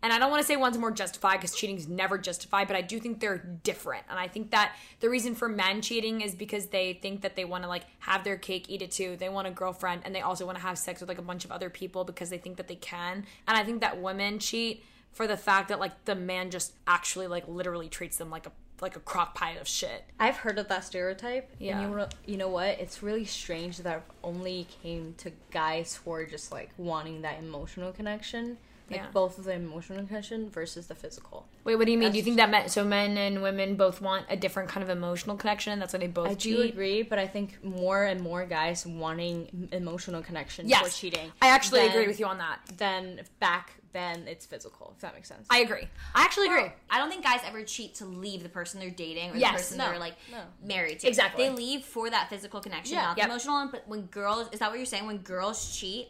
[0.06, 2.76] And I don't want to say one's more justified because cheating is never justified, but
[2.76, 4.04] I do think they're different.
[4.08, 7.44] And I think that the reason for men cheating is because they think that they
[7.44, 9.16] want to like have their cake, eat it too.
[9.18, 11.44] They want a girlfriend, and they also want to have sex with like a bunch
[11.44, 13.26] of other people because they think that they can.
[13.48, 17.26] And I think that women cheat for the fact that like the man just actually
[17.26, 20.04] like literally treats them like a like a crock pile of shit.
[20.20, 21.50] I've heard of that stereotype.
[21.58, 21.80] Yeah.
[21.80, 22.80] And you know, you know what?
[22.80, 27.40] It's really strange that it only came to guys who are just like wanting that
[27.40, 28.60] emotional connection.
[28.90, 29.08] Like Yeah.
[29.12, 31.48] both of the emotional connection versus the physical.
[31.64, 32.06] Wait, what do you mean?
[32.10, 34.84] That's do you think that men, so men and women both want a different kind
[34.84, 36.56] of emotional connection, and that's why they both I cheat?
[36.56, 40.84] do agree, but I think more and more guys wanting emotional connection Yes.
[40.86, 41.32] for cheating.
[41.42, 42.60] I actually than- agree with you on that.
[42.78, 45.48] Then back then it's physical, if that makes sense.
[45.50, 45.88] I agree.
[46.14, 46.70] I actually agree.
[46.90, 49.58] I don't think guys ever cheat to leave the person they're dating or Yes, the
[49.58, 50.42] person no, they're like no.
[50.62, 51.08] married to.
[51.08, 51.46] Exactly.
[51.48, 53.04] They leave for that physical connection, Yeah.
[53.06, 53.26] not Yep.
[53.26, 53.70] the emotional one.
[53.72, 55.08] But when girls, is that what you're saying?
[55.08, 56.10] When girls cheat,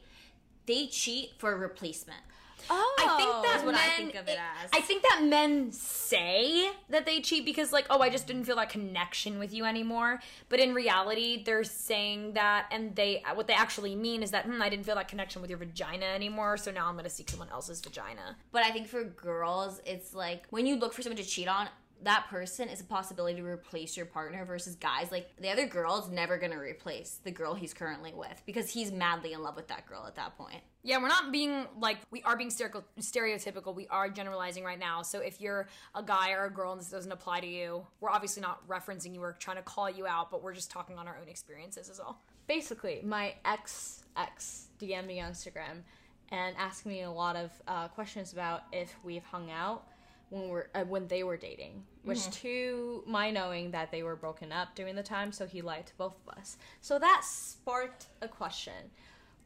[0.65, 2.21] they cheat for a replacement.
[2.69, 4.69] Oh, I think that That's what men, I think of it as.
[4.73, 8.55] I think that men say that they cheat because, like, oh, I just didn't feel
[8.57, 10.19] that connection with you anymore.
[10.49, 14.61] But in reality, they're saying that, and they what they actually mean is that, hmm,
[14.61, 17.49] I didn't feel that connection with your vagina anymore, so now I'm gonna seek someone
[17.49, 18.37] else's vagina.
[18.51, 21.67] But I think for girls, it's like when you look for someone to cheat on,
[22.03, 26.09] that person is a possibility to replace your partner versus guys like the other girl's
[26.09, 29.85] never gonna replace the girl he's currently with because he's madly in love with that
[29.87, 30.61] girl at that point.
[30.83, 33.73] Yeah, we're not being like we are being stereotypical.
[33.73, 35.01] We are generalizing right now.
[35.01, 38.11] So if you're a guy or a girl and this doesn't apply to you, we're
[38.11, 39.21] obviously not referencing you.
[39.21, 41.99] We're trying to call you out, but we're just talking on our own experiences is
[41.99, 42.21] all.
[42.47, 45.81] Basically, my ex ex DM'd me on Instagram
[46.29, 49.87] and asked me a lot of uh, questions about if we've hung out
[50.29, 52.33] when we're uh, when they were dating, which Mhm.
[52.41, 55.95] to my knowing that they were broken up during the time, so he lied to
[55.97, 56.57] both of us.
[56.81, 58.91] So that sparked a question: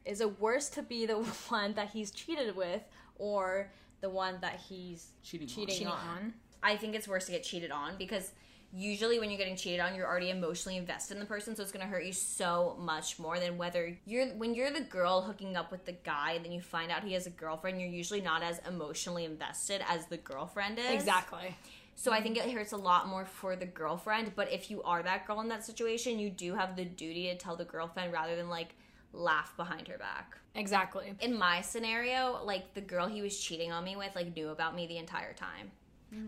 [0.04, 2.82] Is it worse to be the one that he's cheated with,
[3.16, 6.34] or the one that he's cheating, cheating, on?
[6.62, 8.32] I think it's worse to get cheated on because
[8.72, 11.72] usually when you're getting cheated on, you're already emotionally invested in the person, so it's
[11.72, 15.70] gonna hurt you so much more than whether you're when you're the girl hooking up
[15.72, 18.42] with the guy and then you find out he has a girlfriend, you're usually not
[18.42, 20.90] as emotionally invested as the girlfriend is.
[20.90, 21.54] Exactly.
[21.96, 25.02] So I think it hurts a lot more for the girlfriend, but if you are
[25.02, 28.36] that girl in that situation, you do have the duty to tell the girlfriend rather
[28.36, 28.74] than like
[29.12, 30.38] laugh behind her back.
[30.54, 31.12] Exactly.
[31.20, 34.74] In my scenario, like the girl he was cheating on me with like knew about
[34.74, 35.70] me the entire time.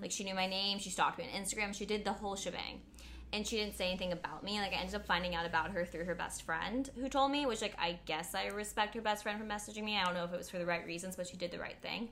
[0.01, 2.81] Like she knew my name, she stalked me on Instagram, she did the whole shebang.
[3.33, 4.61] And she didn't say anything about me.
[4.61, 7.47] Like I ended up finding out about her through her best friend who told me,
[7.47, 9.97] which like I guess I respect her best friend for messaging me.
[9.97, 11.81] I don't know if it was for the right reasons, but she did the right
[11.81, 12.11] thing.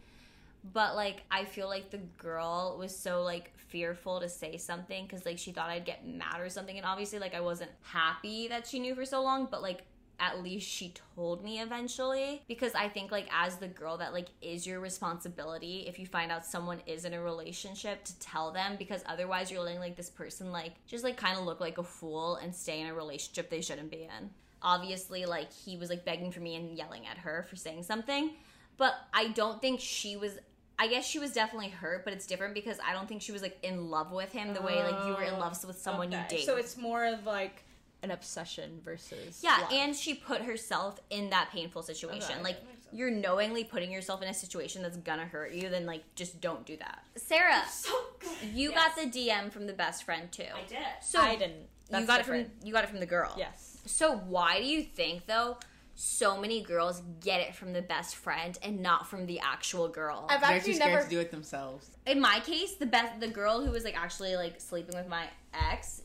[0.72, 5.26] But like I feel like the girl was so like fearful to say something cuz
[5.26, 8.66] like she thought I'd get mad or something and obviously like I wasn't happy that
[8.66, 9.84] she knew for so long, but like
[10.20, 12.42] at least she told me eventually.
[12.46, 16.30] Because i think like as the girl that like is your responsibility if you find
[16.30, 20.10] out someone is in a relationship to tell them because otherwise you're letting like this
[20.10, 23.50] person like just like kind of look like a fool and stay in a relationship
[23.50, 24.30] they shouldn't be in.
[24.62, 28.32] Obviously like he was like begging for me and yelling at her for saying something.
[28.76, 30.38] But i don't think she was
[30.78, 33.42] I guess she was definitely hurt, but it's different because I don't think she was
[33.42, 36.10] like in love with him the way like you were in love oh, with someone
[36.10, 36.46] you Okay, date.
[36.46, 37.64] So it's more of like
[38.02, 39.72] an obsession versus Yeah, love.
[39.72, 42.32] and she put herself in that painful situation.
[42.32, 42.56] Okay, like
[42.92, 46.64] you're knowingly putting yourself in a situation that's gonna hurt you, then like just don't
[46.66, 47.04] do that.
[47.16, 47.62] Sarah,
[48.54, 50.42] you got the DM from the best friend too.
[50.54, 50.78] I did.
[51.02, 51.52] So I didn't.
[51.56, 53.34] you That's got it from you got it from the girl.
[53.36, 53.78] Yes.
[53.86, 55.58] So why do you think though?
[55.94, 60.26] So many girls get it from the best friend and not from the actual girl.
[60.30, 61.90] I've They're actually too scared never- to do it themselves.
[62.06, 65.26] In my case, the best the girl who was like actually like sleeping with my
[65.52, 66.00] ex,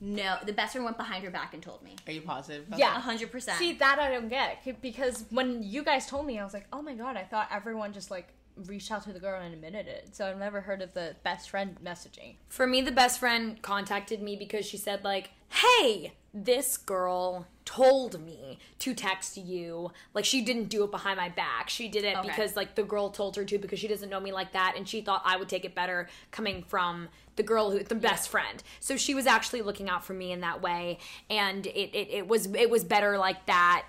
[0.00, 1.96] no, the best friend went behind her back and told me.
[2.06, 2.66] Are you positive?
[2.68, 3.00] about Yeah, that?
[3.00, 3.58] hundred percent.
[3.58, 6.82] See that I don't get because when you guys told me, I was like, oh
[6.82, 8.28] my god, I thought everyone just like
[8.66, 10.08] reached out to the girl and admitted it.
[10.16, 12.34] So I've never heard of the best friend messaging.
[12.48, 16.12] For me, the best friend contacted me because she said, like, hey,
[16.44, 19.90] this girl told me to text you.
[20.14, 21.68] Like, she didn't do it behind my back.
[21.68, 22.28] She did it Okay.
[22.28, 24.74] because, like, the girl told her to because she doesn't know me like that.
[24.76, 28.30] And she thought I would take it better coming from the girl who, the best
[28.30, 28.62] friend.
[28.80, 30.98] So she was actually looking out for me in that way.
[31.28, 33.84] And it, it, it was, it was better like that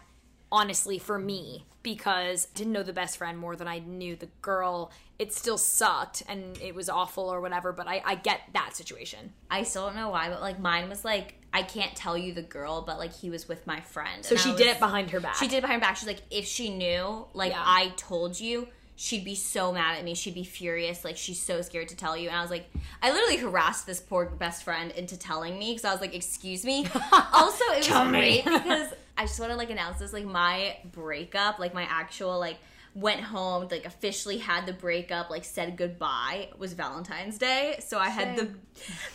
[0.52, 4.30] honestly for me because I didn't know the best friend more than I knew the
[4.42, 4.92] girl.
[5.18, 9.34] It still sucked and it was awful or whatever, but I, I get that situation.
[9.50, 12.42] I still don't know why, but like mine was like I can't tell you the
[12.42, 14.24] girl, but like he was with my friend.
[14.24, 15.36] So she I did it behind her back.
[15.36, 15.98] She did it behind her back.
[15.98, 17.64] She's like, if she knew, like Yeah.
[17.66, 20.14] I told you, she'd be so mad at me.
[20.14, 21.04] She'd be furious.
[21.06, 22.28] Like she's so scared to tell you.
[22.28, 22.70] And I was like,
[23.02, 26.66] I literally harassed this poor best friend into telling me because I was like, excuse
[26.66, 26.86] me.
[27.34, 30.14] also, it was great because I just want to like announce this.
[30.14, 32.58] Like my breakup, like my actual like
[32.96, 38.10] went home like officially had the breakup like said goodbye was valentine's day so i
[38.10, 38.50] had the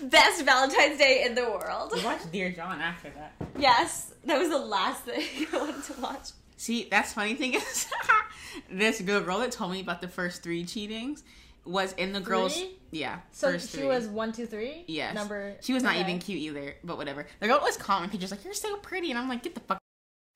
[0.06, 3.34] best valentine's day in the world We watched Dear John after that.
[3.58, 7.88] yes that was the last thing i wanted to watch See, that's funny thing is,
[8.70, 11.22] this girl, girl that told me about the first three cheatings
[11.66, 12.54] was in the girls.
[12.56, 12.76] Three?
[12.92, 13.86] Yeah, So first she three.
[13.88, 14.84] was one, two, three.
[14.86, 15.14] Yes.
[15.16, 15.56] Number.
[15.62, 16.00] She was not okay.
[16.02, 17.26] even cute either, but whatever.
[17.40, 19.78] The girl was calling pictures like, "You're so pretty," and I'm like, "Get the fuck."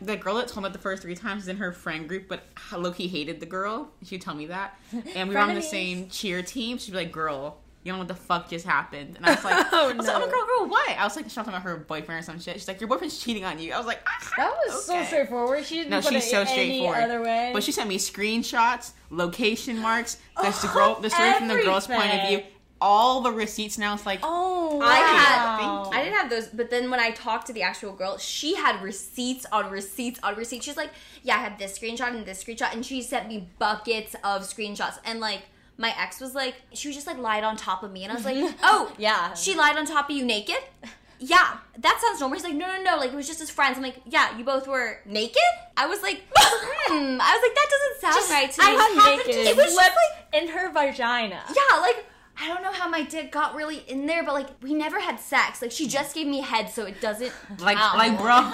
[0.01, 2.29] The girl that told me about the first three times is in her friend group,
[2.29, 2.45] but
[2.77, 3.91] Loki hated the girl.
[4.05, 4.79] She'd tell me that,
[5.17, 6.79] and we were on the same cheer team.
[6.79, 9.17] She'd be like, "Girl." You know what the fuck just happened?
[9.17, 10.27] And I was like, Oh, I was like, oh, no.
[10.27, 10.91] girl, girl, what?
[10.99, 12.55] I was like, she's talking about her boyfriend or some shit.
[12.55, 13.73] She's like, your boyfriend's cheating on you.
[13.73, 15.65] I was like, ah, That was so straightforward.
[15.65, 16.99] She didn't No, put she's it so straightforward.
[16.99, 17.51] other way.
[17.55, 20.19] But she sent me screenshots, location marks.
[20.43, 22.43] That's the girl, the story from the girl's point of view.
[22.81, 22.89] Everything.
[22.89, 23.95] All the receipts now.
[23.95, 27.53] It's like, oh, I had, I didn't have those, but then when I talked to
[27.53, 30.65] the actual girl, she had receipts on receipts on receipts.
[30.65, 30.91] She's like,
[31.23, 34.99] "Yeah, I have this screenshot and this screenshot," and she sent me buckets of screenshots.
[35.05, 35.43] And like,
[35.77, 38.15] my ex was like, she was just like lied on top of me, and I
[38.15, 39.35] was like, "Oh, Yeah.
[39.35, 40.59] she lied on top of you naked."
[41.21, 42.37] Yeah, that sounds normal.
[42.39, 43.77] He's like, no, no, no, like it was just his friends.
[43.77, 45.43] I'm like, yeah, you both were naked.
[45.77, 47.19] I was like, hmm.
[47.21, 48.67] I was like, that doesn't sound right to me.
[48.69, 49.47] I was Happened to- naked.
[49.49, 51.43] It was just like, in her vagina.
[51.49, 52.07] yeah, like
[52.41, 55.19] I don't know how my dick got really in there, but like we never had
[55.19, 55.61] sex.
[55.61, 57.99] Like she just gave me head, so it doesn't Like, count.
[57.99, 58.53] like, bro,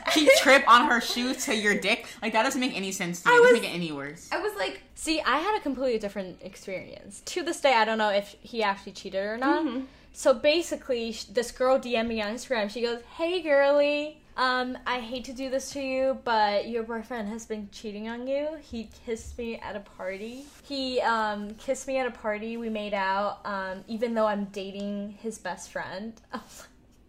[0.12, 2.06] she trip on her shoe to your dick.
[2.22, 3.34] Like that doesn't make any sense to me.
[3.34, 4.28] I It doesn't was- make it any worse.
[4.32, 7.20] I was like, See, I had a completely different experience.
[7.26, 9.62] To this day, I don't know if he actually cheated or not.
[9.64, 9.80] Mm-hmm.
[10.14, 12.70] So basically, this girl DM'd me on Instagram.
[12.70, 17.28] She goes, "Hey, girly, um, I hate to do this to you, but your boyfriend
[17.28, 18.48] has been cheating on you.
[18.60, 20.44] He kissed me at a party.
[20.62, 22.56] He um, kissed me at a party.
[22.56, 26.66] We made out, um, even though I'm dating his best friend." I was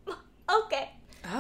[0.07, 0.17] like,
[0.63, 0.89] okay.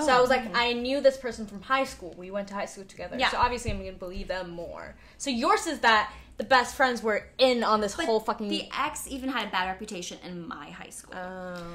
[0.01, 2.13] So I was like, I knew this person from high school.
[2.17, 3.15] We went to high school together.
[3.17, 3.29] Yeah.
[3.29, 4.95] So obviously, I'm gonna believe them more.
[5.17, 8.47] So yours is that the best friends were in on this whole fucking.
[8.47, 11.13] the ex even had a bad reputation in my high school.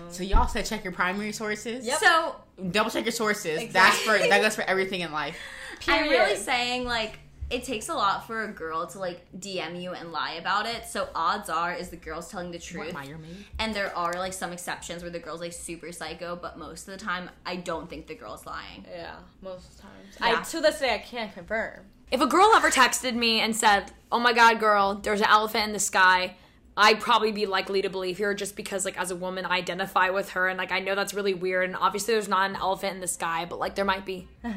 [0.08, 1.84] So y'all said check your primary sources.
[1.86, 1.98] Yep.
[1.98, 2.36] So
[2.70, 3.72] Double check your sources.
[3.72, 5.36] That's for that goes for everything in life.
[5.88, 7.18] I'm really saying like
[7.50, 10.86] it takes a lot for a girl to like DM you and lie about it.
[10.86, 12.94] So odds are is the girl's telling the truth.
[12.94, 13.28] liar me?
[13.58, 16.98] And there are like some exceptions where the girl's like super psycho, but most of
[16.98, 18.86] the time I don't think the girl's lying.
[18.90, 20.16] yeah, most times.
[20.20, 20.38] Yeah.
[20.40, 21.80] I to this day I can't confirm.
[22.12, 25.64] If a girl ever texted me and said, "Oh my god, girl, there's an elephant
[25.68, 26.36] in the sky,"
[26.76, 30.10] I'd probably be likely to believe her just because, like, as a woman, I identify
[30.10, 31.64] with her, and like, I know that's really weird.
[31.70, 34.28] And obviously, there's not an elephant in the sky, but like, there might be.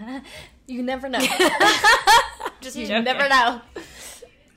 [0.68, 1.20] You never know.
[2.62, 3.04] Just you joking.
[3.04, 3.62] never know.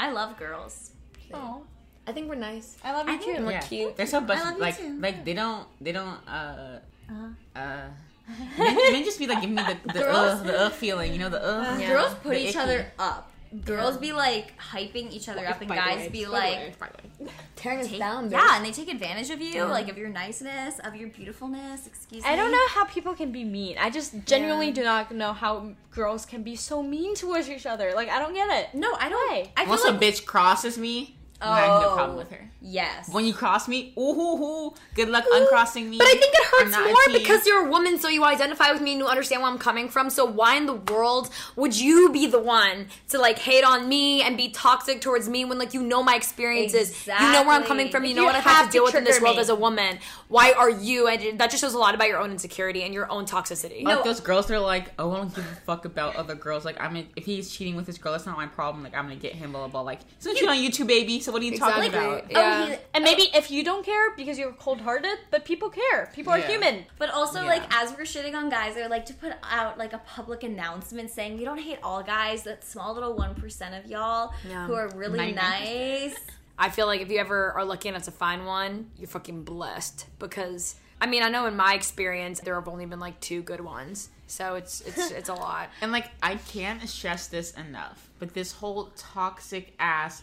[0.00, 0.92] I love girls.
[1.34, 1.62] Oh,
[2.06, 2.78] I think we're nice.
[2.82, 3.44] I love you I think too.
[3.44, 3.60] We're Yeah.
[3.60, 3.96] cute.
[3.96, 4.98] They're so bunch I love you like too.
[5.00, 6.78] like they don't they don't uh
[7.10, 7.28] Uh-huh.
[7.60, 7.88] uh.
[8.58, 11.28] Men, men just be like giving me the the uh, the uh feeling, you know
[11.30, 11.78] the uh.
[11.78, 12.58] Girls put The each icky.
[12.58, 13.32] other up.
[13.64, 17.24] Girls be like hyping each other up, and guys way, be like, way, by the
[17.24, 17.30] way.
[17.56, 18.30] Tearing us take- down.
[18.30, 19.64] yeah, and they take advantage of you, Yeah.
[19.64, 21.86] like of your niceness, of your beautifulness.
[21.86, 22.28] Excuse me.
[22.28, 23.78] I don't know how people can be mean.
[23.78, 27.92] I just genuinely do not know how girls can be so mean towards each other.
[27.94, 28.74] Like I don't get it.
[28.78, 29.30] No, I don't.
[29.30, 29.50] Why?
[29.56, 32.50] I feel Once like a bitch crosses me, I have no problem oh, with her.
[32.60, 33.08] yes.
[33.12, 35.98] When you cross me, ooh hoo hoo, good luck uncrossing me.
[35.98, 38.92] But I think it hurts more because you're a woman, so you identify with me
[38.92, 40.10] and you understand where I'm coming from.
[40.10, 44.22] So why in the world would you be the one to like hate on me
[44.22, 47.64] and be toxic towards me when like you know my experiences, you know where I'm
[47.64, 49.36] coming from, you If know what I've had to deal with in this trigger world
[49.36, 49.42] me.
[49.42, 49.98] as a woman.
[50.28, 51.06] Why are you?
[51.06, 53.84] And that just shows a lot about your own insecurity and your own toxicity.
[53.84, 56.64] like those girls that are like, oh, I don't give a fuck about other girls.
[56.64, 58.82] Like, I'm gonna, if he's cheating with this girl, that's not my problem.
[58.82, 59.80] Like, I'm gonna get him, blah blah blah.
[59.82, 61.20] Like, he's gonna cheat on you too, baby.
[61.28, 62.22] So what are you talking about?
[62.24, 62.64] Oh, yeah.
[62.64, 66.10] Oh, he, And maybe if you don't care because you're cold hearted, but people care.
[66.14, 66.48] People are Yeah.
[66.48, 66.86] human.
[66.96, 67.48] But also, Yeah.
[67.48, 70.42] like, as we're shitting on guys, I would like to put out like a public
[70.42, 72.44] announcement saying we don't hate all guys.
[72.44, 74.66] That small little one percent of y'all Yeah.
[74.66, 75.36] who are really 99%.
[75.36, 76.16] nice.
[76.58, 80.06] I feel like if you ever are lucky enough to find one, you're fucking blessed
[80.18, 83.60] because I mean I know in my experience there have only been like two good
[83.60, 85.68] ones, so it's it's it's a lot.
[85.82, 90.22] And like, I can't stress this enough, but this whole toxic ass,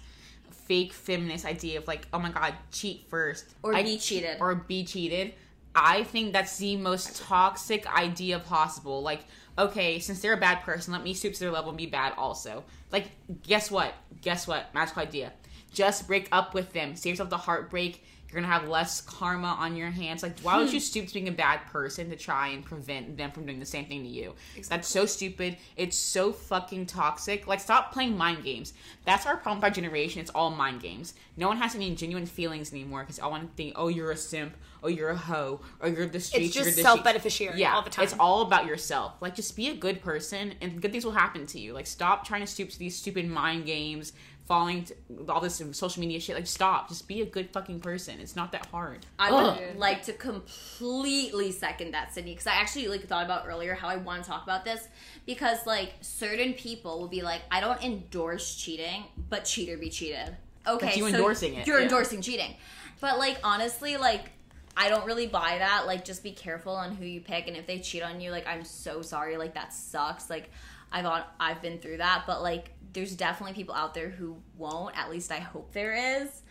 [0.65, 4.37] fake feminist idea of like, oh my god, cheat first Or I- be cheated.
[4.39, 5.33] or be cheated.
[5.77, 9.01] I think that's the most toxic idea possible.
[9.01, 9.25] Like,
[9.57, 12.13] okay, since they're a bad person, let me stoop to their level and be bad
[12.17, 12.63] also.
[12.91, 13.07] Like,
[13.43, 13.93] guess what?
[14.21, 14.73] Guess what?
[14.73, 15.33] Magical idea.
[15.73, 16.95] Just break up with them.
[16.95, 18.05] Save yourself the heartbreak.
[18.35, 20.21] You're gonna have less karma on your hands.
[20.21, 20.83] Like, why would you hmm.
[20.83, 23.85] stoop to being a bad person to try and prevent them from doing the same
[23.85, 24.33] thing to you?
[24.67, 25.55] That's so stupid.
[25.77, 27.47] It's so fucking toxic.
[27.47, 28.73] Like, stop playing mind games.
[29.05, 30.19] That's our problem with our generation.
[30.19, 31.13] It's all mind games.
[31.37, 34.17] No one has any genuine feelings anymore because I want to think, oh, you're a
[34.17, 36.53] simp, oh, you're a hoe, or you're the streets.
[36.53, 38.03] just self-beneficiary Yeah, all the time.
[38.03, 39.13] It's all about yourself.
[39.21, 41.71] Like, just be a good person, and good things will happen to you.
[41.71, 44.11] Like, stop trying to stoop to these stupid mind games,
[44.45, 44.95] falling to
[45.27, 46.35] all this social media shit.
[46.35, 46.87] Like, stop.
[46.87, 48.19] Just be a good fucking person.
[48.19, 49.05] It's not that hard.
[49.17, 49.59] I Ugh.
[49.59, 53.87] would like to completely second that, Sydney, because I actually like thought about earlier how
[53.87, 54.87] I want to talk about this
[55.25, 60.35] because like certain people will be like, I don't endorse cheating, but cheater be cheated.
[60.67, 61.85] Okay, That's you so endorsing it, You're yeah.
[61.85, 62.55] endorsing cheating,
[63.01, 64.31] but like honestly, like.
[64.77, 65.87] I don't really buy that.
[65.87, 68.45] Like, just be careful on who you pick, and if they cheat on you, like,
[68.45, 69.37] I'm so sorry.
[69.37, 70.29] Like, that sucks.
[70.29, 70.49] Like,
[70.91, 74.97] I've on, I've been through that, but like, there's definitely people out there who won't.
[74.97, 76.41] At least I hope there is.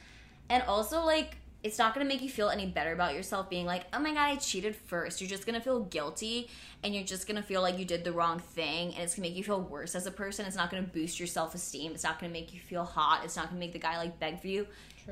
[0.49, 3.85] And also, like, it's not gonna make you feel any better about yourself being like,
[3.95, 5.23] oh my god, I cheated first.
[5.23, 6.51] You're just gonna feel guilty
[6.83, 9.37] and you're just gonna feel like you did the wrong thing and it's gonna make
[9.37, 10.45] you feel worse as a person.
[10.45, 11.93] It's not gonna boost your self esteem.
[11.93, 13.23] It's not gonna make you feel hot.
[13.25, 14.67] It's not gonna make the guy like beg for you.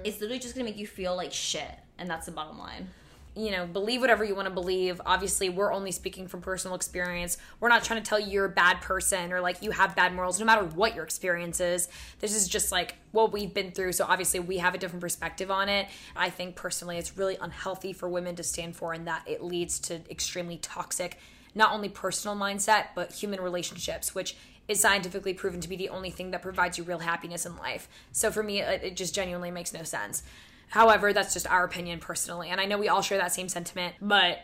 [0.04, 1.72] It's literally just gonna make you feel like shit.
[1.98, 2.88] And that's the bottom line.
[3.34, 5.00] You know, believe whatever you want to believe.
[5.06, 7.38] Obviously, we're only speaking from personal experience.
[7.60, 10.14] We're not trying to tell you you're a bad person or like you have bad
[10.14, 11.88] morals, no matter what your experience is.
[12.20, 13.92] This is just like what we've been through.
[13.92, 15.88] So, obviously, we have a different perspective on it.
[16.14, 19.78] I think personally, it's really unhealthy for women to stand for, and that it leads
[19.80, 21.18] to extremely toxic,
[21.54, 24.36] not only personal mindset, but human relationships, which
[24.68, 27.88] is scientifically proven to be the only thing that provides you real happiness in life.
[28.12, 30.22] So, for me, it, it just genuinely makes no sense.
[30.72, 33.94] However, that's just our opinion personally, and I know we all share that same sentiment,
[34.00, 34.38] but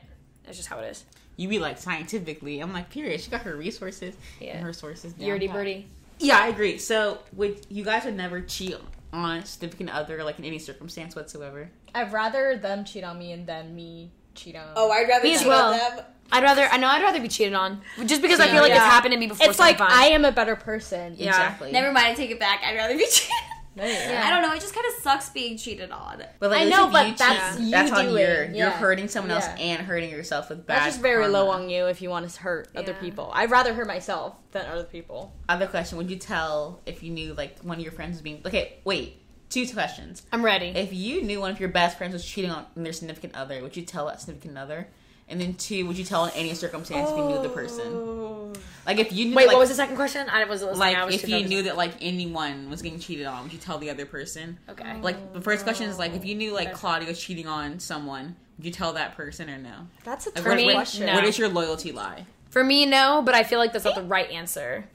[0.44, 1.04] that's just how it is.
[1.36, 2.60] You be like scientifically.
[2.60, 3.20] I'm like, period.
[3.22, 4.56] She got her resources Yeah.
[4.56, 5.14] and her sources.
[5.14, 5.56] down Yurdy pat.
[5.56, 5.86] birdie.
[6.18, 6.76] Yeah, I agree.
[6.76, 8.76] So, would you guys would never cheat
[9.10, 11.70] on a significant other, like in any circumstance whatsoever?
[11.94, 14.66] I'd rather them cheat on me and then me cheat on.
[14.76, 16.04] Oh, I'd rather Me as cheat on them.
[16.30, 16.66] I'd rather.
[16.66, 16.88] I know.
[16.88, 19.48] I'd rather be cheated on, just because I feel like it's happened to me before.
[19.48, 19.88] It's like fine.
[19.90, 21.14] I am a better person.
[21.16, 21.28] Yeah.
[21.30, 21.72] Exactly.
[21.72, 22.60] Never mind, I take it back.
[22.62, 23.30] I'd rather be cheated.
[23.78, 24.22] Yeah.
[24.24, 24.54] I don't know.
[24.54, 26.22] It just kind of sucks being cheated on.
[26.38, 28.44] But like, I know, but you cheat, that's you that's on doing, your.
[28.44, 28.70] You're yeah.
[28.70, 29.56] hurting someone else Yeah.
[29.56, 30.78] and hurting yourself with bad.
[30.78, 31.32] That's just very karma.
[31.32, 33.30] low on you if you want to hurt other people.
[33.34, 35.34] I'd rather hurt myself than other people.
[35.48, 38.42] Other question: Would you tell if you knew like one of your friends was being?
[38.44, 39.22] Okay, wait.
[39.50, 40.22] Two questions.
[40.30, 40.66] I'm ready.
[40.68, 43.78] If you knew one of your best friends was cheating on their significant other, would
[43.78, 44.88] you tell that significant other?
[45.28, 47.84] And then two, would you tell in any circumstance if you knew the person?
[47.86, 48.52] Oh.
[48.86, 50.26] Like if you knew, Wait, like, what was the second question?
[50.30, 53.42] I was like I was if you knew that like anyone was getting cheated on,
[53.42, 54.58] would you tell the other person?
[54.68, 54.98] Okay.
[55.02, 56.74] Like the first question is like if you knew like oh.
[56.74, 59.86] Claudia was cheating on someone, would you tell that person or no?
[60.04, 61.06] That's a Like, For where, me, where- question.
[61.06, 61.20] where no.
[61.20, 62.24] does your loyalty lie?
[62.48, 64.86] For me, no, but I feel like that's not the right answer.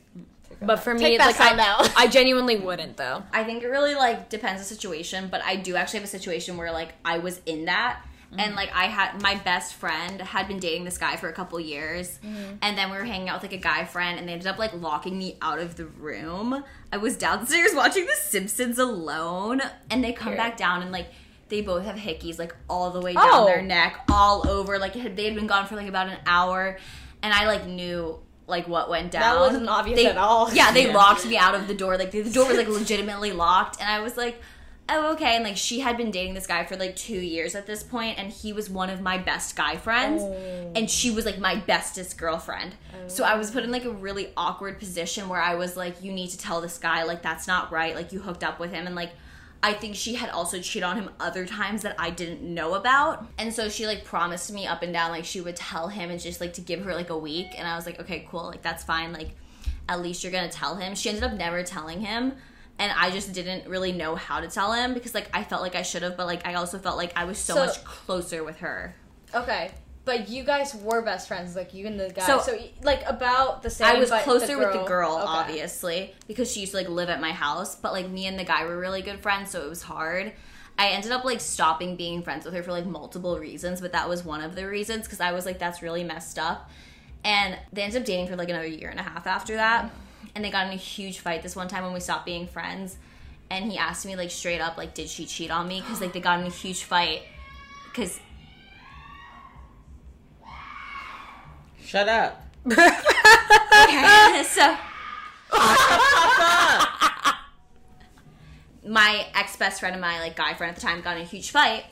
[0.59, 1.93] But for me, Take that like sound I, out.
[1.97, 3.21] I genuinely wouldn't though.
[3.31, 6.11] I think it really like depends on the situation, but I do actually have a
[6.11, 8.01] situation where like I was in that
[8.37, 8.55] and mm.
[8.55, 12.19] like I had my best friend had been dating this guy for a couple years
[12.25, 12.57] mm.
[12.61, 14.57] and then we were hanging out with like a guy friend and they ended up
[14.57, 16.63] like locking me out of the room.
[16.91, 20.37] I was downstairs watching The Simpsons alone and they come Period.
[20.43, 21.07] back down and like
[21.49, 23.45] they both have hickeys like all the way down Oh.
[23.45, 24.79] their neck, all over.
[24.79, 26.79] Like had, they had been gone for like about an hour,
[27.21, 29.21] and I like knew like what went down.
[29.21, 30.51] That wasn't obvious They- at all.
[30.51, 30.95] Yeah, they Yeah.
[30.95, 31.97] locked me out of the door.
[31.97, 34.41] Like the door was like legitimately locked, and I was like,
[34.89, 37.65] "Oh, okay." And like she had been dating this guy for like two years at
[37.65, 40.71] this point, and he was one of my best guy friends, oh.
[40.75, 42.75] and she was like my bestest girlfriend.
[43.07, 46.11] So I was put in like a really awkward position where I was like, "You
[46.11, 47.95] need to tell this guy like that's not right.
[47.95, 49.11] Like you hooked up with him, and like."
[49.65, 53.25] I think she had also cheated on him other times that I didn't know about.
[53.37, 56.19] And so she like promised me up and down like she would tell him and
[56.19, 57.47] just like to give her like a week.
[57.57, 59.13] And I was like, okay, cool, like that's fine.
[59.13, 59.29] Like
[59.87, 60.95] at least you're gonna tell him.
[60.95, 62.33] She ended up never telling him.
[62.79, 65.75] And I just didn't really know how to tell him because like I felt like
[65.75, 68.43] I should have, but like I also felt like I was so, So- much closer
[68.43, 68.95] with her.
[69.33, 69.71] Okay.
[70.05, 72.25] But you guys were best friends, like you and the guy.
[72.25, 73.87] So- So, like about the same.
[73.87, 75.23] I was closer with the girl- Okay.
[75.27, 77.75] obviously, because she used to like live at my house.
[77.75, 80.33] But like me and the guy were really good friends, so it was hard.
[80.77, 84.09] I ended up like stopping being friends with her for like multiple reasons, but that
[84.09, 86.69] was one of the reasons because I was like, that's really messed up.
[87.23, 89.89] And they ended up dating for like another year and a half after that.
[90.35, 92.97] And they got in a huge fight this one time when we stopped being friends.
[93.49, 95.81] And he asked me like straight up, like, did she cheat on me?
[95.81, 97.23] Because like they got in a huge fight.
[97.85, 98.19] Because
[101.93, 102.43] Shut up.
[102.65, 104.75] okay, so
[108.87, 111.25] my ex best friend and my like guy friend at the time got in a
[111.25, 111.85] huge fight,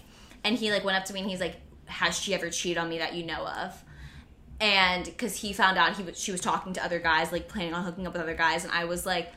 [0.44, 2.90] and he like went up to me and he's like, "Has she ever cheated on
[2.90, 3.80] me that you know of?"
[4.62, 7.74] And because he found out he was, she was talking to other guys, like planning
[7.74, 9.32] on hooking up with other guys, and I was like,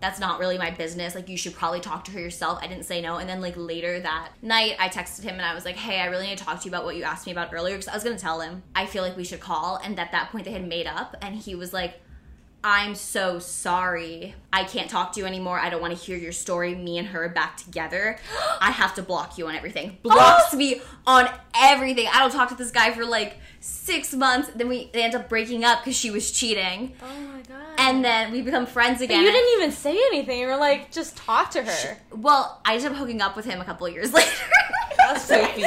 [0.00, 1.14] "That's not really my business.
[1.14, 3.54] Like, you should probably talk to her yourself." I didn't say no, and then like
[3.56, 6.44] later that night, I texted him and I was like, "Hey, I really need to
[6.44, 8.40] talk to you about what you asked me about earlier," because I was gonna tell
[8.40, 11.16] him I feel like we should call, and at that point they had made up,
[11.22, 12.00] and he was like.
[12.66, 14.34] I'm so sorry.
[14.50, 15.58] I can't talk to you anymore.
[15.60, 16.74] I don't want to hear your story.
[16.74, 18.18] Me and her are back together.
[18.58, 19.98] I have to block you on everything.
[20.02, 22.06] Blocks me on everything.
[22.10, 24.50] I don't talk to this guy for like six months.
[24.56, 26.94] Then we they end up breaking up because she was cheating.
[27.02, 27.60] Oh my god.
[27.76, 29.22] And then we become friends But again.
[29.24, 30.40] you didn't even say anything.
[30.40, 31.98] You were like, just talk to her.
[32.12, 34.30] Well, I ended up hooking up with him a couple years later.
[34.96, 35.66] That's so cute.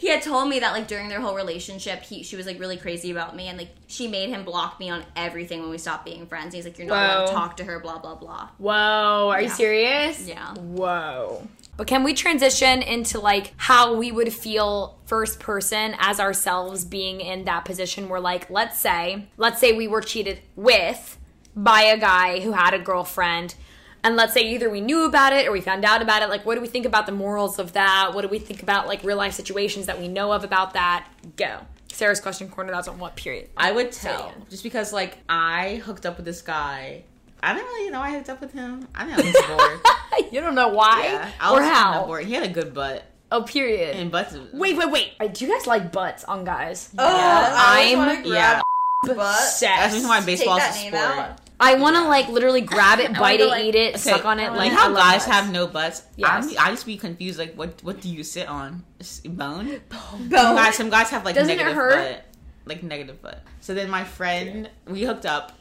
[0.00, 2.58] And he had told me that like during their whole relationship, he she was like
[2.58, 5.78] really crazy about me, and like she made him block me on everything when we
[5.78, 6.54] stopped being friends.
[6.54, 8.48] He's like, "You're not allowed to talk to her." Blah blah blah.
[8.58, 9.54] Whoa, are you Yeah.
[9.54, 10.26] serious?
[10.26, 10.54] Yeah.
[10.54, 11.46] Whoa.
[11.76, 17.20] But can we transition into like how we would feel first person as ourselves being
[17.20, 21.18] in that position where like let's say let's say we were cheated with
[21.56, 23.54] by a guy who had a girlfriend
[24.02, 26.44] and let's say either we knew about it or we found out about it like
[26.46, 29.02] what do we think about the morals of that what do we think about like
[29.04, 31.58] real life situations that we know of about that go
[31.92, 34.46] sarah's question corner that's on what period I would tell again.
[34.48, 37.04] just because like I hooked up with this guy.
[37.42, 38.86] I didn't really know I hooked up with him.
[38.94, 39.80] I think I was
[40.20, 40.32] bored.
[40.32, 42.24] you don't know why yeah, I or was kinda how bored.
[42.26, 43.04] He had a good butt.
[43.32, 44.36] oh period And butts.
[44.52, 45.34] Wait, wait, wait.
[45.34, 46.90] Do you guys like butts on guys?
[46.98, 48.62] Oh, I always I'm wanna grab
[49.04, 49.60] obsessed.
[49.60, 51.18] That's the reason why baseball is a name sport.
[51.18, 51.40] out.
[51.60, 54.24] I want to like literally grab it, wanna bite it, like- eat it, Okay, suck
[54.24, 54.50] on it.
[54.52, 55.24] Like I how guys butts.
[55.26, 56.02] have no butts.
[56.16, 56.54] Yes.
[56.58, 57.38] I'm, I used to be confused.
[57.38, 58.84] Like, what what do you sit on?
[59.26, 59.80] Bone.
[59.90, 60.30] Bone.
[60.30, 61.94] Some guys, some guys have like Doesn't it negative hurt?
[62.14, 62.24] butt,
[62.66, 63.42] like negative butt.
[63.60, 65.52] So then my friend, we hooked up.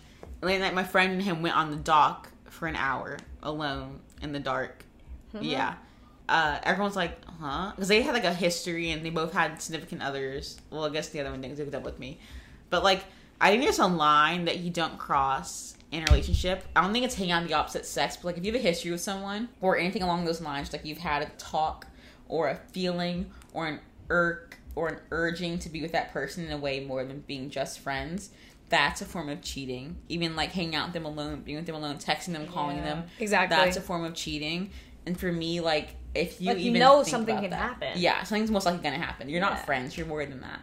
[0.42, 4.32] Late night, my friend and him went on the dock for an hour alone in
[4.32, 4.86] the dark.
[5.34, 5.42] Hmm.
[5.44, 5.74] Yeah.
[6.30, 7.72] uh, everyone's like, huh?
[7.76, 10.58] Because they had like a history and they both had significant others.
[10.70, 12.20] Well, I guess the other one didn't hook up with me.
[12.70, 13.04] But like,
[13.42, 16.66] I think there's a line that you don't cross in a relationship.
[16.76, 18.64] I don't think it's hanging out the opposite sex, but like if you have a
[18.64, 21.88] history with someone or anything along those lines, like you've had a talk
[22.28, 23.80] or a feeling or an
[24.10, 27.50] irk or an urging to be with that person in a way more than being
[27.50, 28.30] just friends.
[28.70, 29.96] That's a form of cheating.
[30.10, 32.84] Even like hanging out with them alone, being with them alone, texting them, calling Yeah.
[32.84, 33.04] them.
[33.18, 33.58] Exactly.
[33.58, 34.70] That's a form of cheating.
[35.08, 37.94] And for me, like if you Like, you even know think something can that- happen.
[37.96, 39.28] Yeah, something's most likely gonna happen.
[39.30, 39.98] You're not friends.
[39.98, 40.60] You're more than that.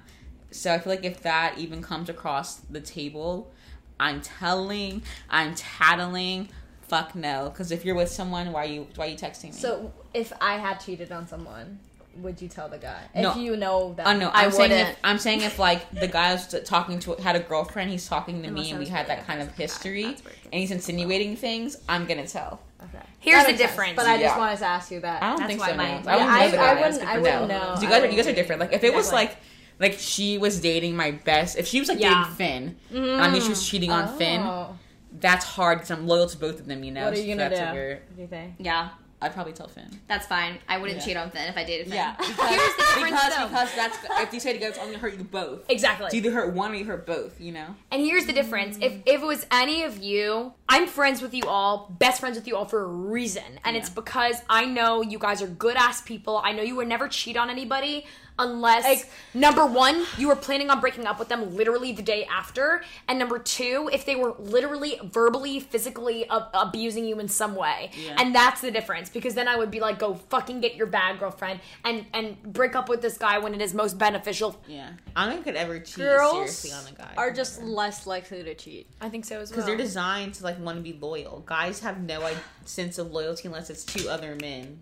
[0.52, 3.52] So I feel like if that even comes across the table,
[3.99, 6.49] I'm telling, I'm tattling.
[6.82, 9.53] Fuck no, because if you're with someone, why are you why are you texting me?
[9.53, 11.80] So if I had cheated on someone,
[12.18, 13.01] would you tell the guy?
[13.14, 13.32] No.
[13.32, 16.07] If you know that Oh no, I I'm saying if I'm saying if like the
[16.07, 19.09] guy was talking to had a girlfriend, he's talking to Unless me, and we had
[19.09, 20.16] that kind of history, and
[20.53, 21.76] he's insinuating things.
[21.88, 22.61] I'm gonna tell.
[22.84, 23.05] Okay.
[23.18, 23.70] Here's That the makes sense.
[23.72, 23.97] difference.
[23.97, 24.38] But I just Yeah.
[24.38, 25.22] wanted to ask you that.
[25.22, 25.76] I don't That's think why so.
[25.76, 26.03] my- no.
[26.05, 27.03] Yeah, I wouldn't know I, I wouldn't.
[27.09, 27.74] I wouldn't know.
[27.80, 28.61] You guys, are, you wouldn't guys are different.
[28.61, 29.36] Like if it was like,
[29.78, 31.56] like she was dating my best.
[31.56, 32.22] If she was like Yeah.
[32.24, 33.68] dating Finn, and I mean she was mm.
[33.70, 34.40] cheating on Finn.
[34.42, 34.76] Oh.
[35.18, 36.84] That's hard because I'm loyal to both of them.
[36.84, 37.04] You know.
[37.04, 37.74] What are you So gonna that's do?
[37.74, 38.54] weird- do you think?
[38.58, 38.90] Yeah,
[39.22, 39.88] I'd probably tell Finn.
[40.08, 40.58] that's fine.
[40.68, 41.04] I wouldn't Yeah.
[41.06, 41.96] cheat on Finn if I dated Finn.
[41.96, 43.46] Yeah, because, Here's the difference, because, though.
[43.48, 45.70] because that's if you say together, it's only gonna hurt you both.
[45.70, 46.06] Exactly.
[46.06, 47.40] It's either hurt one or you hurt both.
[47.40, 47.74] You know.
[47.90, 48.76] And here's the difference.
[48.80, 52.46] If if it was any of you, I'm friends with you all, best friends with
[52.46, 53.58] you all for a reason.
[53.64, 56.40] And it's because I know you guys are good ass people.
[56.44, 58.04] I know you would never cheat on anybody
[58.39, 62.82] unless number one, you were planning on breaking up with them literally the day after.
[63.09, 67.91] And number two, if they were literally verbally, physically ab- abusing you in some way.
[67.97, 68.16] Yeah.
[68.18, 69.09] And that's the difference.
[69.09, 72.74] Because then I would be like, go fucking get your bag, girlfriend, and and break
[72.76, 74.61] up with this guy when it is most beneficial.
[74.66, 74.91] Yeah.
[75.14, 77.14] I don't think I could ever cheat Girls seriously on a guy.
[77.16, 78.87] are just less likely to cheat.
[79.01, 79.57] I think so as well.
[79.57, 81.43] because they're designed to like want to be loyal.
[81.47, 84.80] Guys have no like, sense of loyalty unless it's to other men.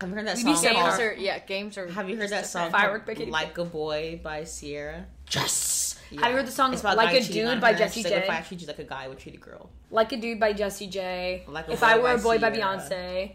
[0.00, 0.62] Have you heard that You song?
[0.62, 1.86] be games called- are yeah games are.
[1.88, 2.70] Have you heard that song?
[2.70, 3.28] Firework called.
[3.28, 5.06] Like a Boy by Ciara.
[5.32, 5.98] Yes.
[6.10, 7.78] Have you heard the song about Like a Dude by her.
[7.78, 8.28] Jessie She's like, J?
[8.28, 9.70] If I treat you like a guy, I would treat a girl.
[9.90, 11.44] Like a Dude by Jessie J.
[11.46, 13.32] Like a if I Were a Boy by Beyonce.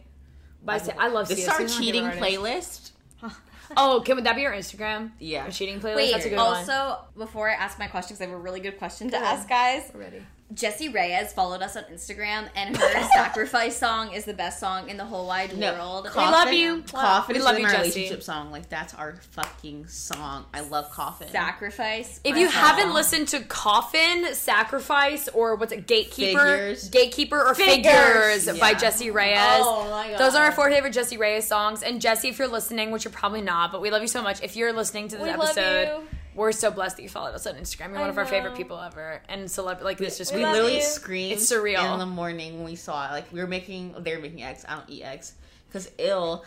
[0.63, 1.53] By Sia- I love This Sia.
[1.53, 2.91] is our cheating playlist.
[3.76, 5.09] Oh, can would that be your Instagram?
[5.18, 5.47] Yeah.
[5.47, 5.95] A cheating playlist.
[5.95, 6.45] Wait, That's a good one.
[6.45, 9.24] also, before I ask my question, because I have a really good question to Go
[9.24, 9.89] ask, guys.
[9.91, 10.11] We're
[10.49, 10.55] ready.
[10.59, 14.97] Jessie Reyez followed us on Instagram, and her "Sacrifice" song is the best song in
[14.97, 16.05] the whole wide No, world.
[16.05, 16.83] Coffin, love you.
[16.83, 17.89] Coffin We is love you, our Jessie.
[18.01, 18.51] relationship song.
[18.51, 20.45] Like that's our fucking song.
[20.53, 21.27] I love Coffin.
[21.29, 22.19] Sacrifice.
[22.23, 26.89] If my you haven't listened to Coffin, Sacrifice, or what's it, Gatekeeper, Figures.
[26.89, 28.43] Gatekeeper or Figures.
[28.45, 28.77] Figures, by Yeah.
[28.77, 29.35] Jessie Reyez.
[29.61, 30.19] Oh my God.
[30.19, 31.81] Those are our four favorite Jessie Reyez songs.
[31.83, 34.41] And Jesse, if you're listening, which you're probably not, but we love you so much.
[34.43, 36.07] If you're listening to this We love episode, you.
[36.36, 37.89] We're so blessed that you followed us on Instagram.
[37.89, 40.51] You're I one of our favorite people ever, and celeb like it's just we love
[40.53, 40.81] literally you.
[40.81, 41.93] screamed It's surreal.
[41.93, 43.11] in the morning when we saw it.
[43.11, 44.65] Like we were making, they were making eggs.
[44.67, 45.33] I don't eat eggs
[45.67, 46.43] because ill,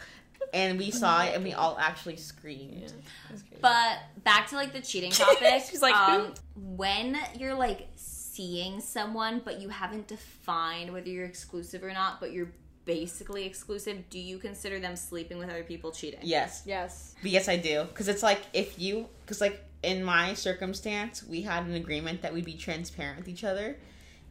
[0.54, 2.92] and we saw it and we all actually screamed.
[3.60, 5.62] But back to like the cheating topic.
[5.70, 11.82] She's like, um, when you're like seeing someone, but you haven't defined whether you're exclusive
[11.82, 12.52] or not, but you're
[12.84, 16.20] basically exclusive, do you consider them sleeping with other people cheating?
[16.22, 17.14] Yes, Yes.
[17.20, 21.42] but yes, I do because it's like if you because like in my circumstance, we
[21.42, 23.76] had an agreement that we'd be transparent with each other.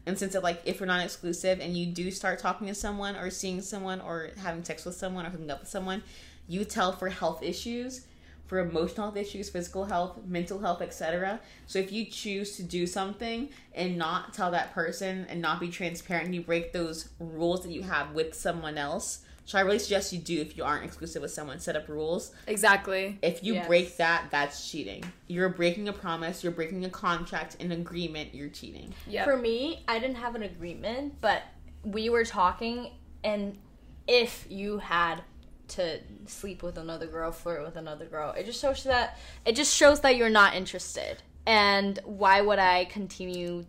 [0.06, 3.16] And since it like if we're not exclusive and you do start talking to someone
[3.16, 6.04] or seeing someone or having sex with someone or hooking up with someone,
[6.48, 8.06] you tell for health issues,
[8.48, 11.42] for emotional health issues, physical health, mental health, etc.
[11.66, 15.68] So if you choose to do something and not tell that person and not be
[15.68, 19.20] transparent, you break those rules that you have with someone else.
[19.48, 22.34] So I really suggest you do if you aren't exclusive with someone, set up rules.
[22.48, 23.18] exactly.
[23.22, 23.68] If you Yes.
[23.68, 25.06] break that, that's cheating.
[25.28, 28.94] You're breaking a promise, you're breaking a contract, an agreement, you're cheating.
[29.08, 29.24] Yeah.
[29.24, 31.44] For me, I didn't have an agreement, but
[31.86, 32.92] we were talking,
[33.24, 33.58] and
[34.06, 35.24] if you had
[35.70, 39.74] to sleep with another girl, flirt with another girl, it just shows that it just
[39.74, 41.24] shows that you're not interested.
[41.46, 43.66] And why would I continue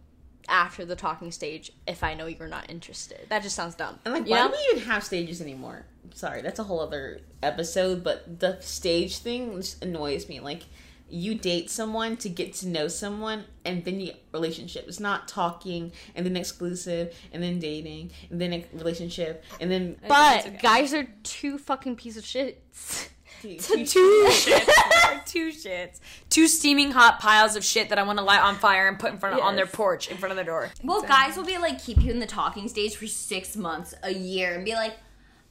[0.48, 3.26] after the talking stage if I know you're not interested?
[3.28, 3.98] That just sounds dumb.
[4.04, 4.48] And like, You why know?
[4.48, 5.84] do we even have stages anymore?
[6.14, 8.02] Sorry, that's a whole other episode.
[8.02, 10.40] But the stage thing just annoys me.
[10.40, 10.62] Like,
[11.10, 14.84] you date someone to get to know someone, and then you relationship.
[14.88, 19.96] It's not talking and then exclusive and then dating and then a relationship and then.
[20.06, 23.08] But guys are two fucking piece of shits.
[23.42, 23.56] Two
[24.28, 25.24] shits.
[25.26, 26.00] two shits.
[26.30, 29.12] Two steaming hot piles of shit that I want to light on fire and put
[29.12, 30.70] in front of, on their porch in front of their door.
[30.82, 34.12] Well, guys will be like keep you in the talking stage for six months, a
[34.12, 34.96] year, and be like,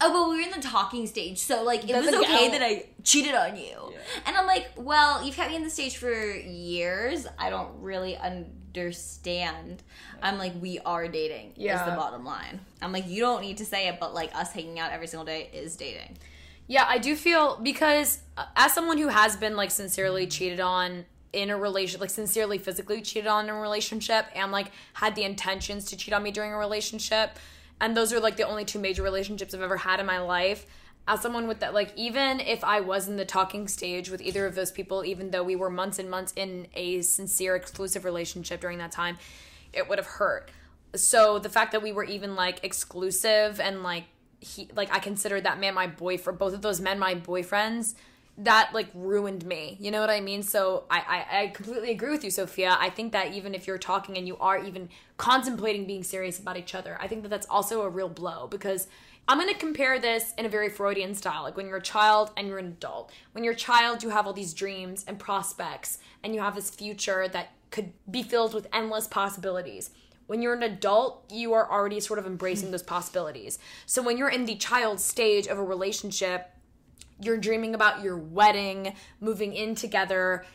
[0.02, 2.86] "Oh, well, we were in the talking stage, so like it was okay that I
[3.04, 3.94] cheated on you."
[4.26, 7.28] And I'm like, "Well, you've kept me in the stage for years.
[7.38, 9.84] I don't really understand."
[10.22, 11.90] I'm like, "We are dating." Is Yeah.
[11.90, 12.60] the bottom line.
[12.82, 15.26] I'm like, "You don't need to say it, but like us hanging out every single
[15.26, 16.18] day is dating."
[16.68, 21.06] Yeah, I do feel because uh, as someone who has been like sincerely cheated on
[21.32, 25.24] in a relation, like sincerely physically cheated on in a relationship, and like had the
[25.24, 27.38] intentions to cheat on me during a relationship,
[27.80, 30.66] and those are like the only two major relationships I've ever had in my life.
[31.10, 34.46] As someone with that, like even if I was in the talking stage with either
[34.46, 38.60] of those people, even though we were months and months in a sincere, exclusive relationship
[38.60, 39.18] during that time,
[39.72, 40.52] it would have hurt.
[40.96, 44.04] So the fact that we were even like exclusive and like
[44.40, 47.96] he like I considered that man my boyfriend both of those men my boyfriends
[48.40, 51.00] that like ruined me you know what I mean so I,
[51.32, 54.28] I I completely agree with you Sophia I think that even if you're talking and
[54.28, 57.90] you are even contemplating being serious about each other I think that that's also a
[57.90, 58.88] real blow because
[59.30, 61.44] I'm going to compare this in a very Freudian style.
[61.44, 63.12] Like when you're a child and you're an adult.
[63.34, 66.70] When you're a child, you have all these dreams and prospects, and you have this
[66.70, 69.90] future that could be filled with endless possibilities.
[70.28, 73.58] When you're an adult, you are already sort of embracing those possibilities.
[73.86, 76.50] So when you're in the child stage of a relationship,
[77.22, 80.46] you're dreaming about your wedding, moving in together,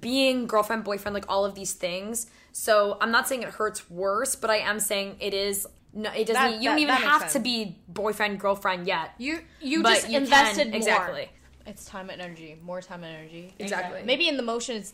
[0.00, 2.28] being girlfriend, boyfriend, like all of these things.
[2.52, 5.66] So I'm not saying it hurts worse, but I am saying it is.
[5.92, 6.34] No, it doesn't.
[6.34, 9.10] That- you don't that- even that makes have to be boyfriend, girlfriend yet.
[9.18, 10.76] You you But just you can- invested more.
[10.76, 11.30] exactly.
[11.66, 13.54] It's time and energy, more time and energy.
[13.58, 14.02] Exactly.
[14.04, 14.92] Maybe in the motion it's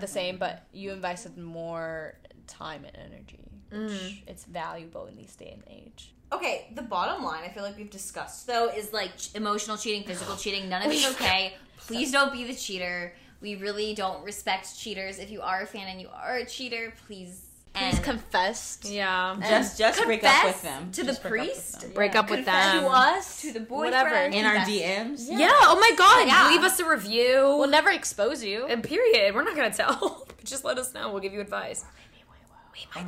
[0.00, 2.14] the same, but you invested more
[2.46, 3.38] time and energy.
[3.70, 4.22] Which Mm.
[4.26, 6.12] It's valuable in this day and age.
[6.32, 10.36] Okay, the bottom line I feel like we've discussed though is like emotional cheating, physical
[10.42, 10.68] cheating.
[10.68, 11.54] None of it's okay.
[11.78, 13.14] Please don't be the cheater.
[13.40, 15.18] We really don't respect cheaters.
[15.18, 18.78] If you are a fan and you are a cheater, please Please and confess.
[18.82, 19.36] Yeah.
[19.48, 20.90] Just- just break up with them.
[20.90, 21.80] to Just the break up with priest.
[21.82, 21.90] them.
[21.92, 22.82] Break up with Confess them.
[22.82, 24.36] to us, to the boyfriend, Whatever.
[24.36, 25.26] In our confess- DMs.
[25.30, 25.50] Yeah.
[25.52, 26.26] Oh my God.
[26.26, 26.48] Yeah.
[26.48, 27.36] Leave us a review.
[27.58, 28.66] We'll never expose you.
[28.66, 29.34] And period.
[29.36, 30.26] We're not gonna tell.
[30.44, 31.10] Just let us know.
[31.12, 31.84] We'll give you advice.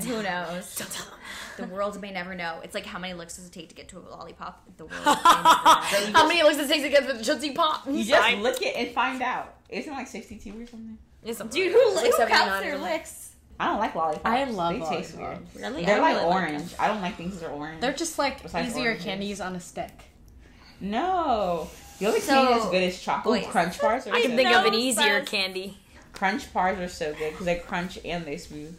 [0.05, 0.75] Who knows?
[0.77, 1.15] Don't tell them.
[1.57, 2.61] The world may never know.
[2.65, 4.63] It's like how many licks does it take to get to a lollipop?
[4.77, 5.03] The world.
[5.05, 6.19] may never.
[6.19, 7.87] How many looks does it take to get to the Tootsie Pop?
[7.89, 9.55] You just lick it and find out.
[9.69, 10.99] Isn't it like 62 or something?
[11.25, 13.31] Dude, who, who counts their licks?
[13.61, 14.27] I don't like lollipops.
[14.27, 15.29] I love They taste weird.
[15.29, 15.57] lollipops.
[15.57, 15.85] Really?
[15.85, 16.75] They're I like really like orange.
[16.81, 17.81] I don't like things that are orange.
[17.81, 19.05] They're just like Besides easier oranges.
[19.05, 19.93] candies on a stick.
[20.81, 21.69] No.
[21.99, 23.51] The only So- candy that's good is chocolate Wait.
[23.51, 24.07] crunch bars.
[24.07, 25.79] Are I can so think of an easier candy.
[26.13, 28.77] Crunch bars are so good because they crunch and they smooth.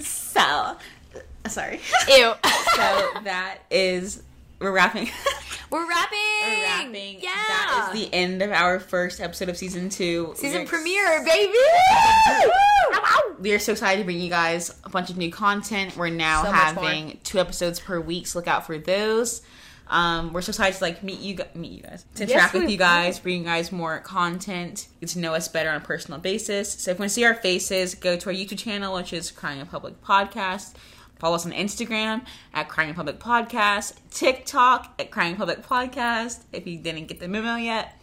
[0.00, 1.80] So, uh, sorry.
[2.08, 2.32] Ew.
[2.74, 4.22] So that is
[4.58, 5.10] we're wrapping.
[5.70, 6.18] We're wrapping.
[6.42, 7.20] We're wrapping.
[7.20, 7.30] Yeah.
[7.34, 10.32] That is the end of our first episode of season two.
[10.36, 11.58] Season We're premiere, baby.
[13.40, 15.96] We are so excited to bring you guys a bunch of new content.
[15.96, 19.42] We're now So having two episodes per week, so look out for those.
[19.92, 22.70] Um, we're so excited to like meet you, meet you guys, to Yes, interact with
[22.70, 26.18] you guys, bring you guys more content, get to know us better on a personal
[26.18, 26.72] basis.
[26.72, 29.30] So if you want to see our faces, go to our YouTube channel, which is
[29.30, 30.74] Crying in Public Podcast.
[31.18, 32.24] Follow us on Instagram
[32.54, 36.40] at Crying in Public Podcast, TikTok at Crying in Public Podcast.
[36.52, 37.94] If you didn't get the memo yet.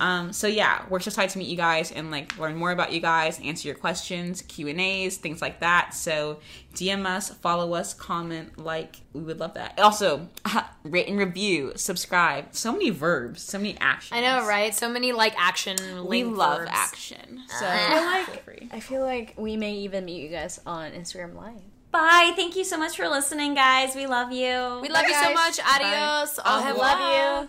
[0.00, 2.92] Um, so yeah, we're so excited to meet you guys and like learn more about
[2.92, 5.94] you guys, answer your questions, Q and A's, things like that.
[5.94, 6.38] So
[6.74, 8.96] DM us, follow us, comment, like.
[9.12, 9.78] We would love that.
[9.78, 10.28] Also,
[10.82, 12.46] rate and review, subscribe.
[12.52, 14.18] So many verbs, so many actions.
[14.18, 14.74] I know, right?
[14.74, 15.76] So many like action.
[16.06, 16.70] We linked love verbs.
[16.74, 17.42] action.
[17.46, 18.68] So I feel like.
[18.72, 21.60] I feel like we may even meet you guys on Instagram Live.
[21.92, 22.32] Bye.
[22.34, 23.94] Thank you so much for listening, guys.
[23.94, 24.80] We love you.
[24.82, 25.60] We love you so much.
[25.60, 26.40] Adios.
[26.40, 26.92] Au Au revoir.
[26.96, 27.48] revoir.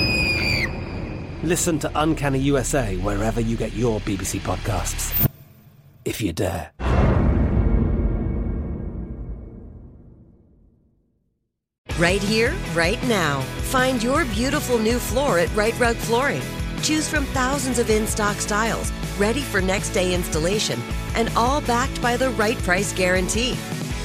[1.51, 5.11] Listen to Uncanny USA wherever you get your BBC podcasts,
[6.05, 6.71] if you dare.
[11.99, 13.41] Right here, right now.
[13.67, 16.41] Find your beautiful new floor at Rite Rug Flooring.
[16.83, 18.89] Choose from thousands of in stock styles,
[19.19, 20.79] ready for next day installation,
[21.15, 23.57] and all backed by the right price guarantee.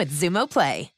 [0.00, 0.90] with Xumo Play.